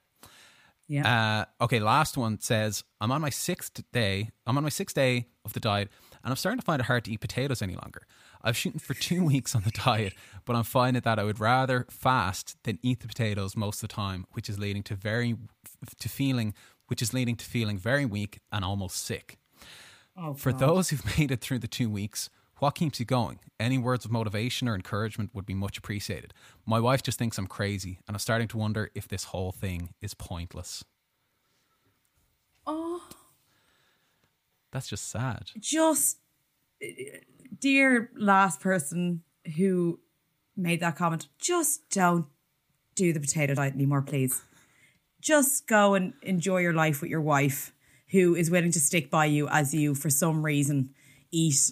[0.88, 1.46] Yeah.
[1.60, 4.30] Uh, okay, last one says I'm on my sixth day.
[4.46, 5.90] I'm on my sixth day of the diet,
[6.24, 8.06] and I'm starting to find it hard to eat potatoes any longer.
[8.44, 10.14] I've shooting for two weeks on the diet,
[10.46, 13.96] but I'm finding that I would rather fast than eat the potatoes most of the
[13.96, 15.38] time, which is leading to very
[16.00, 16.54] to feeling,
[16.88, 19.38] which is leading to feeling very weak and almost sick.
[20.18, 20.60] oh, For God.
[20.60, 22.30] those who've made it through the two weeks,
[22.62, 23.40] what keeps you going?
[23.60, 26.32] Any words of motivation or encouragement would be much appreciated.
[26.64, 29.96] My wife just thinks I'm crazy, and I'm starting to wonder if this whole thing
[30.00, 30.84] is pointless.
[32.68, 33.02] Oh,
[34.72, 35.50] That's just sad.
[35.60, 36.20] just
[37.60, 39.24] dear last person
[39.58, 40.00] who
[40.56, 42.28] made that comment, just don't
[42.94, 44.44] do the potato diet anymore, please.
[45.20, 47.74] Just go and enjoy your life with your wife
[48.12, 50.92] who is willing to stick by you as you, for some reason,
[51.32, 51.72] eat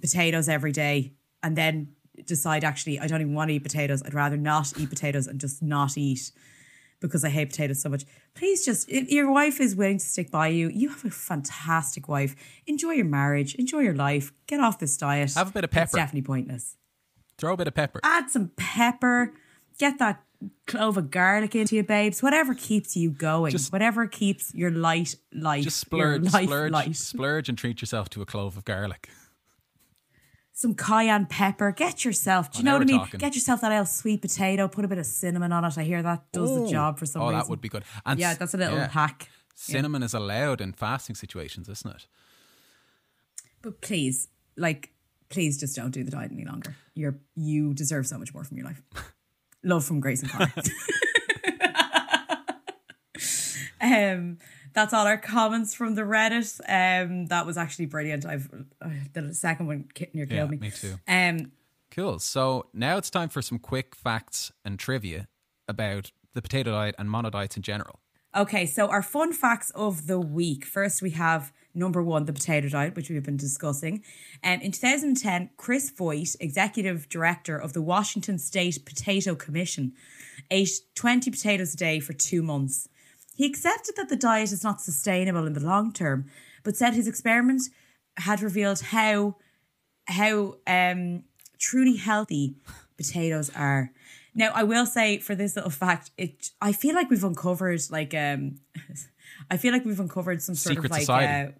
[0.00, 1.88] potatoes every day and then
[2.26, 4.02] decide, actually, I don't even want to eat potatoes.
[4.04, 6.32] I'd rather not eat potatoes and just not eat
[7.00, 8.04] because I hate potatoes so much.
[8.34, 12.08] Please just, if your wife is willing to stick by you, you have a fantastic
[12.08, 12.36] wife.
[12.66, 15.32] Enjoy your marriage, enjoy your life, get off this diet.
[15.34, 15.96] Have a bit of It's pepper.
[15.96, 16.76] definitely pointless.
[17.38, 18.00] Throw a bit of pepper.
[18.04, 19.32] Add some pepper,
[19.78, 20.22] get that
[20.66, 22.22] clove of garlic into you, babes.
[22.22, 26.96] Whatever keeps you going, Just- whatever keeps your light light, Just splurge, life splurge, light.
[26.96, 29.08] splurge, and treat yourself to a clove of garlic.
[30.60, 31.72] Some cayenne pepper.
[31.72, 32.52] Get yourself.
[32.52, 32.98] Do you Oh, know what I mean?
[32.98, 33.16] talking.
[33.18, 34.68] Get yourself that old sweet potato.
[34.68, 35.78] Put a bit of cinnamon on it.
[35.78, 37.38] I hear that does the job for some oh, reason.
[37.38, 37.82] that would be good.
[38.04, 38.88] And yeah, that's a little yeah.
[38.88, 39.30] hack.
[39.54, 42.06] Cinnamon is allowed in fasting situations, isn't it?
[43.62, 44.92] But please, like,
[45.30, 46.76] please just don't do the diet any longer.
[46.92, 48.82] You're you deserve so much more from your life.
[49.64, 50.52] Love from Grace and Connor.
[53.80, 54.36] um,
[54.72, 56.60] that's all our comments from the Reddit.
[56.68, 58.24] Um, that was actually brilliant.
[58.26, 58.48] I've
[58.80, 60.56] uh, the second one near Yeah, killed me.
[60.58, 60.94] me too.
[61.08, 61.52] Um,
[61.90, 62.20] Cool.
[62.20, 65.26] So now it's time for some quick facts and trivia
[65.66, 67.98] about the potato diet and mono diets in general.
[68.36, 70.64] Okay, so our fun facts of the week.
[70.64, 74.04] First, we have number one, the potato diet, which we've been discussing.
[74.44, 79.92] Um, in 2010, Chris Voigt, executive director of the Washington State Potato Commission,
[80.48, 82.88] ate 20 potatoes a day for two months.
[83.34, 86.26] He accepted that the diet is not sustainable in the long term,
[86.62, 87.62] but said his experiment
[88.16, 89.36] had revealed how
[90.06, 91.24] how um,
[91.58, 92.56] truly healthy
[92.96, 93.92] potatoes are.
[94.34, 98.14] Now, I will say for this little fact, it I feel like we've uncovered like
[98.14, 98.60] um,
[99.50, 101.48] I feel like we've uncovered some sort Secret of like society.
[101.48, 101.58] Uh,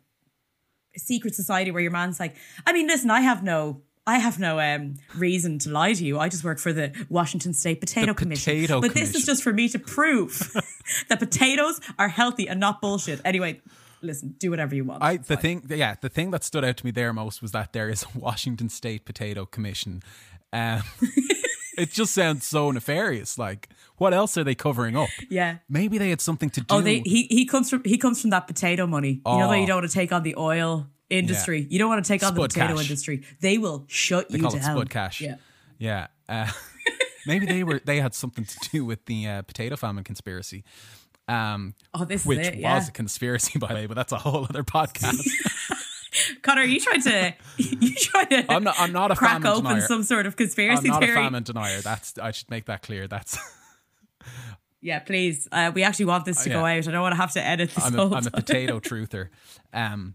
[0.96, 3.82] secret society where your man's like, I mean, listen, I have no.
[4.10, 6.18] I have no um, reason to lie to you.
[6.18, 8.54] I just work for the Washington State Potato The Commission.
[8.54, 10.32] Potato but this is just for me to prove
[11.08, 13.20] that potatoes are healthy and not bullshit.
[13.24, 13.60] Anyway,
[14.02, 15.00] listen, do whatever you want.
[15.02, 15.36] I the fine.
[15.38, 18.02] thing, yeah, the thing that stood out to me there most was that there is
[18.02, 20.02] a Washington State Potato Commission.
[20.52, 20.82] Um,
[21.78, 23.38] it just sounds so nefarious.
[23.38, 25.08] Like, what else are they covering up?
[25.28, 25.58] Yeah.
[25.68, 26.66] Maybe they had something to do.
[26.74, 29.20] Oh, they, he he comes from he comes from that potato money.
[29.24, 29.50] You know Oh.
[29.50, 31.66] that you don't want to take on the oil industry.
[31.68, 32.82] You don't want to take on the potato cash.
[32.84, 33.24] industry.
[33.40, 34.76] They will shut they you call it down.
[34.76, 35.20] spud cash.
[35.20, 35.36] Yeah.
[35.78, 36.06] yeah.
[36.28, 36.50] Uh,
[37.26, 40.64] maybe they were they had something to do with the uh, potato famine conspiracy.
[41.28, 42.60] Um, Oh, this which is it.
[42.62, 45.20] was a conspiracy, by the way, but that's a whole other podcast.
[46.42, 48.74] Connor, you trying to you trying to I'm not.
[48.78, 49.86] I'm not a crack famine open denier.
[49.86, 51.12] some sort of conspiracy I'm not theory?
[51.12, 51.80] a famine denier.
[51.82, 52.18] That's.
[52.18, 53.06] I should make that clear.
[53.06, 53.38] That's.
[54.82, 55.46] Yeah, please.
[55.52, 56.88] Uh, we actually want this to Uh, go out.
[56.88, 59.28] I don't want to have to edit this I'm a, I'm a potato truther.
[59.74, 60.14] Um,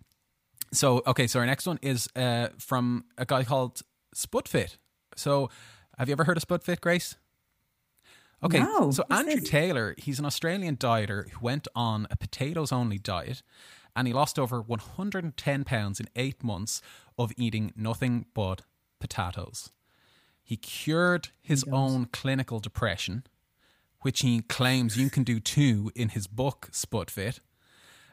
[0.72, 3.82] so okay, so our next one is uh, from a guy called
[4.16, 4.78] Spudfit.
[5.16, 5.49] So,
[5.97, 7.16] have you ever heard of Spudfit, Grace?
[8.43, 9.41] Okay, No, so Andrew?
[9.41, 13.41] Taylor, he's an Australian dieter who went on a potatoes only diet,
[13.95, 16.82] and he lost over 110 pounds in eight months
[17.18, 18.61] of eating nothing but
[18.99, 19.72] potatoes.
[20.43, 23.24] He cured his own clinical depression,
[24.01, 27.39] which he claims you can do too in his book Spudfit,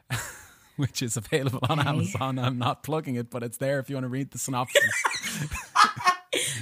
[0.77, 1.89] which is available on Okay.
[1.89, 2.39] Amazon.
[2.39, 4.81] I'm not plugging it, but it's there if you want to read the synopsis.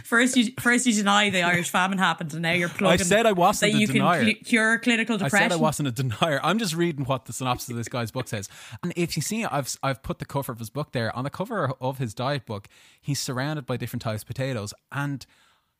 [0.03, 2.99] First, you first you deny the Irish famine happened, and now you're plugging.
[2.99, 4.24] I said I wasn't that a you can denier.
[4.26, 5.38] cl- cure clinical depression.
[5.45, 6.41] I said I wasn't a denier.
[6.43, 8.49] I'm just reading what the synopsis of this guy's book says.
[8.84, 11.16] And if you see, I've I've put the cover of his book there.
[11.16, 12.68] On the cover of his diet book,
[12.99, 15.26] he's surrounded by different types of potatoes, and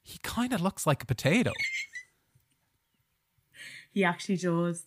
[0.02, 1.52] he kind of looks like a potato.
[3.92, 4.86] He actually does.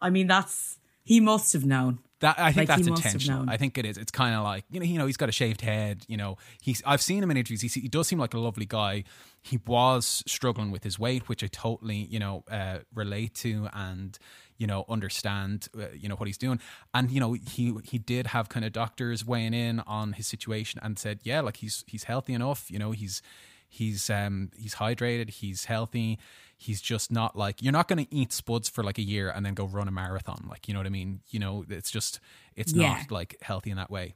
[0.00, 1.98] I mean, that's he must have known.
[2.24, 3.44] That I think Like, that's intentional.
[3.50, 3.98] I think it is.
[3.98, 6.06] It's kind of like you know, you know, he's got a shaved head.
[6.08, 6.82] You know, he's.
[6.86, 7.60] I've seen him in interviews.
[7.60, 9.04] He, he does seem like a lovely guy.
[9.42, 14.18] He was struggling with his weight, which I totally you know uh, relate to and
[14.56, 15.68] you know understand.
[15.78, 16.60] Uh, you know what he's doing,
[16.94, 20.80] and you know he he did have kind of doctors weighing in on his situation
[20.82, 22.70] and said, yeah, like he's he's healthy enough.
[22.70, 23.20] You know, he's
[23.68, 25.28] he's um he's hydrated.
[25.28, 26.18] He's healthy.
[26.56, 29.44] He's just not like you're not going to eat spuds for like a year and
[29.44, 30.46] then go run a marathon.
[30.48, 31.20] Like you know what I mean?
[31.28, 32.20] You know, it's just
[32.56, 32.88] it's Yeah.
[32.98, 34.14] not like healthy in that way.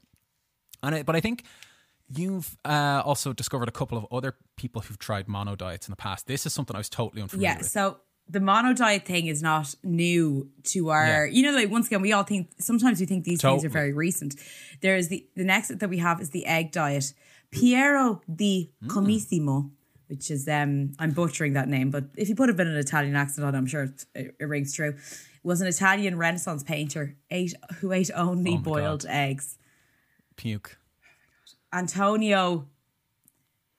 [0.83, 1.45] And I, but I think
[2.09, 5.97] you've uh, also discovered a couple of other people who've tried mono diets in the
[5.97, 6.27] past.
[6.27, 7.57] This is something I was totally unfamiliar with.
[7.57, 7.63] Yeah.
[7.63, 7.71] with.
[7.71, 11.27] So the mono diet thing is not new to our.
[11.27, 11.33] Yeah.
[11.33, 13.93] You know, like once again, we all think sometimes we think these things are very
[13.93, 14.37] recent.
[14.81, 17.13] There is the the next that we have is the egg diet.
[17.51, 18.89] Piero di Mm.
[20.09, 22.79] Which is um I'm butchering that name, but if you put a bit of an
[22.79, 24.97] Italian accent on, it, I'm sure it, it, it rings true.
[25.43, 29.59] Was an Italian Renaissance painter, ate who ate only Oh boiled eggs.
[30.37, 30.79] Puke.
[31.73, 32.69] Antonio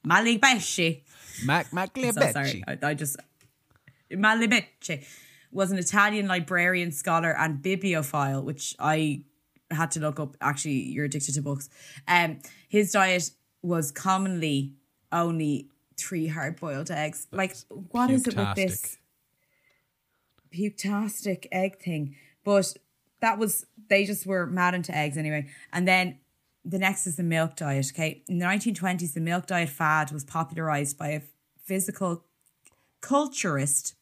[0.08, 1.02] Malibesci.
[1.46, 3.18] Mac Mac So sorry, I, I just
[4.12, 5.06] Malibecce
[5.52, 9.24] was an Italian librarian, scholar, and bibliophile, which I
[9.72, 10.36] had to look up.
[10.42, 11.70] Actually, you're addicted to books.
[12.08, 14.74] Um, his diet was commonly
[15.12, 15.70] only
[16.00, 17.28] three hard-boiled eggs.
[17.32, 17.56] Like,
[17.92, 18.98] what is it with this
[20.52, 22.16] putastic egg thing?
[22.44, 22.76] But
[23.22, 25.48] that was they just were mad into eggs anyway.
[25.74, 26.18] And then
[26.66, 27.92] the next is the milk diet.
[27.94, 31.22] Okay, in the 1920s, the milk diet fad was popularized by a
[31.64, 32.24] physical
[33.02, 33.94] culturist,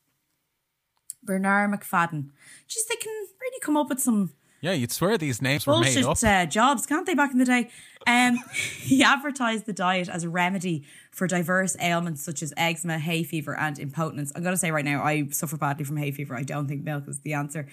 [1.23, 2.29] Bernard Macfadden.
[2.67, 4.31] Just they can really come up with some
[4.61, 6.17] Yeah, you'd swear these names were made up.
[6.23, 7.13] uh, jobs, can't they?
[7.13, 7.69] Back in the day,
[8.07, 13.23] um, he advertised the diet as a remedy for diverse ailments such as eczema, hay
[13.23, 14.31] fever, and impotence.
[14.35, 16.35] I'm going to say right now, I suffer badly from hay fever.
[16.35, 17.67] I don't think milk is the answer.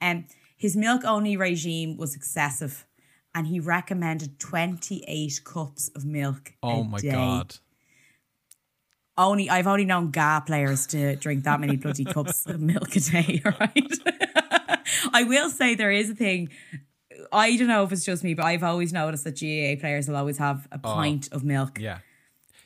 [0.00, 0.26] Um,
[0.56, 2.86] his milk only regime was excessive,
[3.34, 6.52] and he recommended 28 cups of milk.
[6.62, 7.12] Oh my day.
[7.12, 7.56] god.
[9.16, 13.00] Only I've only known GAA players to drink that many bloody cups of milk a
[13.00, 13.92] day, right?
[15.12, 16.50] I will say there is a thing.
[17.32, 20.16] I don't know if it's just me, but I've always noticed that GAA players will
[20.16, 21.82] always have a pint of milk Oh.
[21.82, 21.98] Yeah.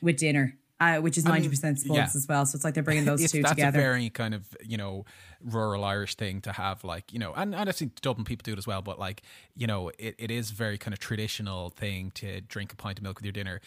[0.01, 2.17] with dinner, uh, which is ninety percent sports yeah.
[2.19, 2.45] as well.
[2.45, 3.71] So it's like they're bringing those It's, two that's together.
[3.77, 5.05] That's a very kind of you know
[5.43, 8.53] rural Irish thing to have like you know and, and I've seen Dublin people do
[8.53, 9.21] it as well but like
[9.57, 13.03] you know it, it is very kind of traditional thing to drink a pint of
[13.03, 13.59] milk with your dinner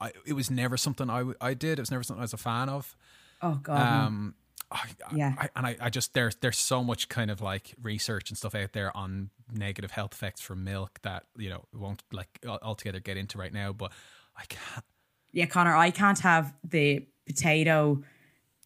[0.00, 2.32] I, it was never something I, w- I did it was never something I was
[2.32, 2.96] a fan of
[3.42, 5.34] oh god, um I, I- Yeah.
[5.38, 8.54] I, and I, I just there's there's so much kind of like research and stuff
[8.54, 13.16] out there on negative health effects from milk that you know won't like altogether get
[13.16, 13.92] into right now but
[14.36, 14.84] I can't
[15.32, 18.02] yeah, Connor, I can't have the potato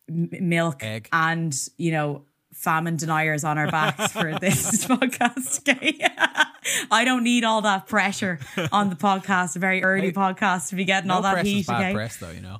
[0.09, 1.09] m- milk Egg.
[1.13, 5.63] and you know famine deniers on our backs for this podcast.
[6.91, 8.39] I don't need all that pressure
[8.71, 9.57] on the podcast.
[9.57, 11.67] A very early Hey, podcast to be getting no all that heat.
[11.67, 12.59] bad Okay, press though you know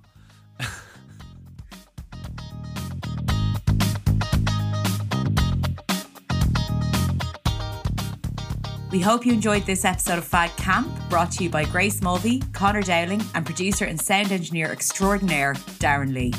[8.93, 12.40] we hope you enjoyed this episode of Fad Camp, brought to you by Grace Mulvey,
[12.53, 16.34] Connor Dowling, and producer and sound engineer extraordinaire Darren Lee.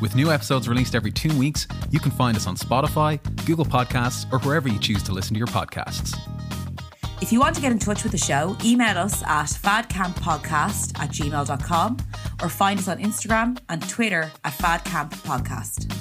[0.00, 4.30] With new episodes released every two weeks, you can find us on Spotify, Google Podcasts,
[4.30, 6.18] or wherever you choose to listen to your podcasts.
[7.22, 11.10] If you want to get in touch with the show, email us at fadcamppodcast at
[11.10, 11.96] gmail.com
[12.42, 15.99] or find us on Instagram and Twitter at fadcamppodcast.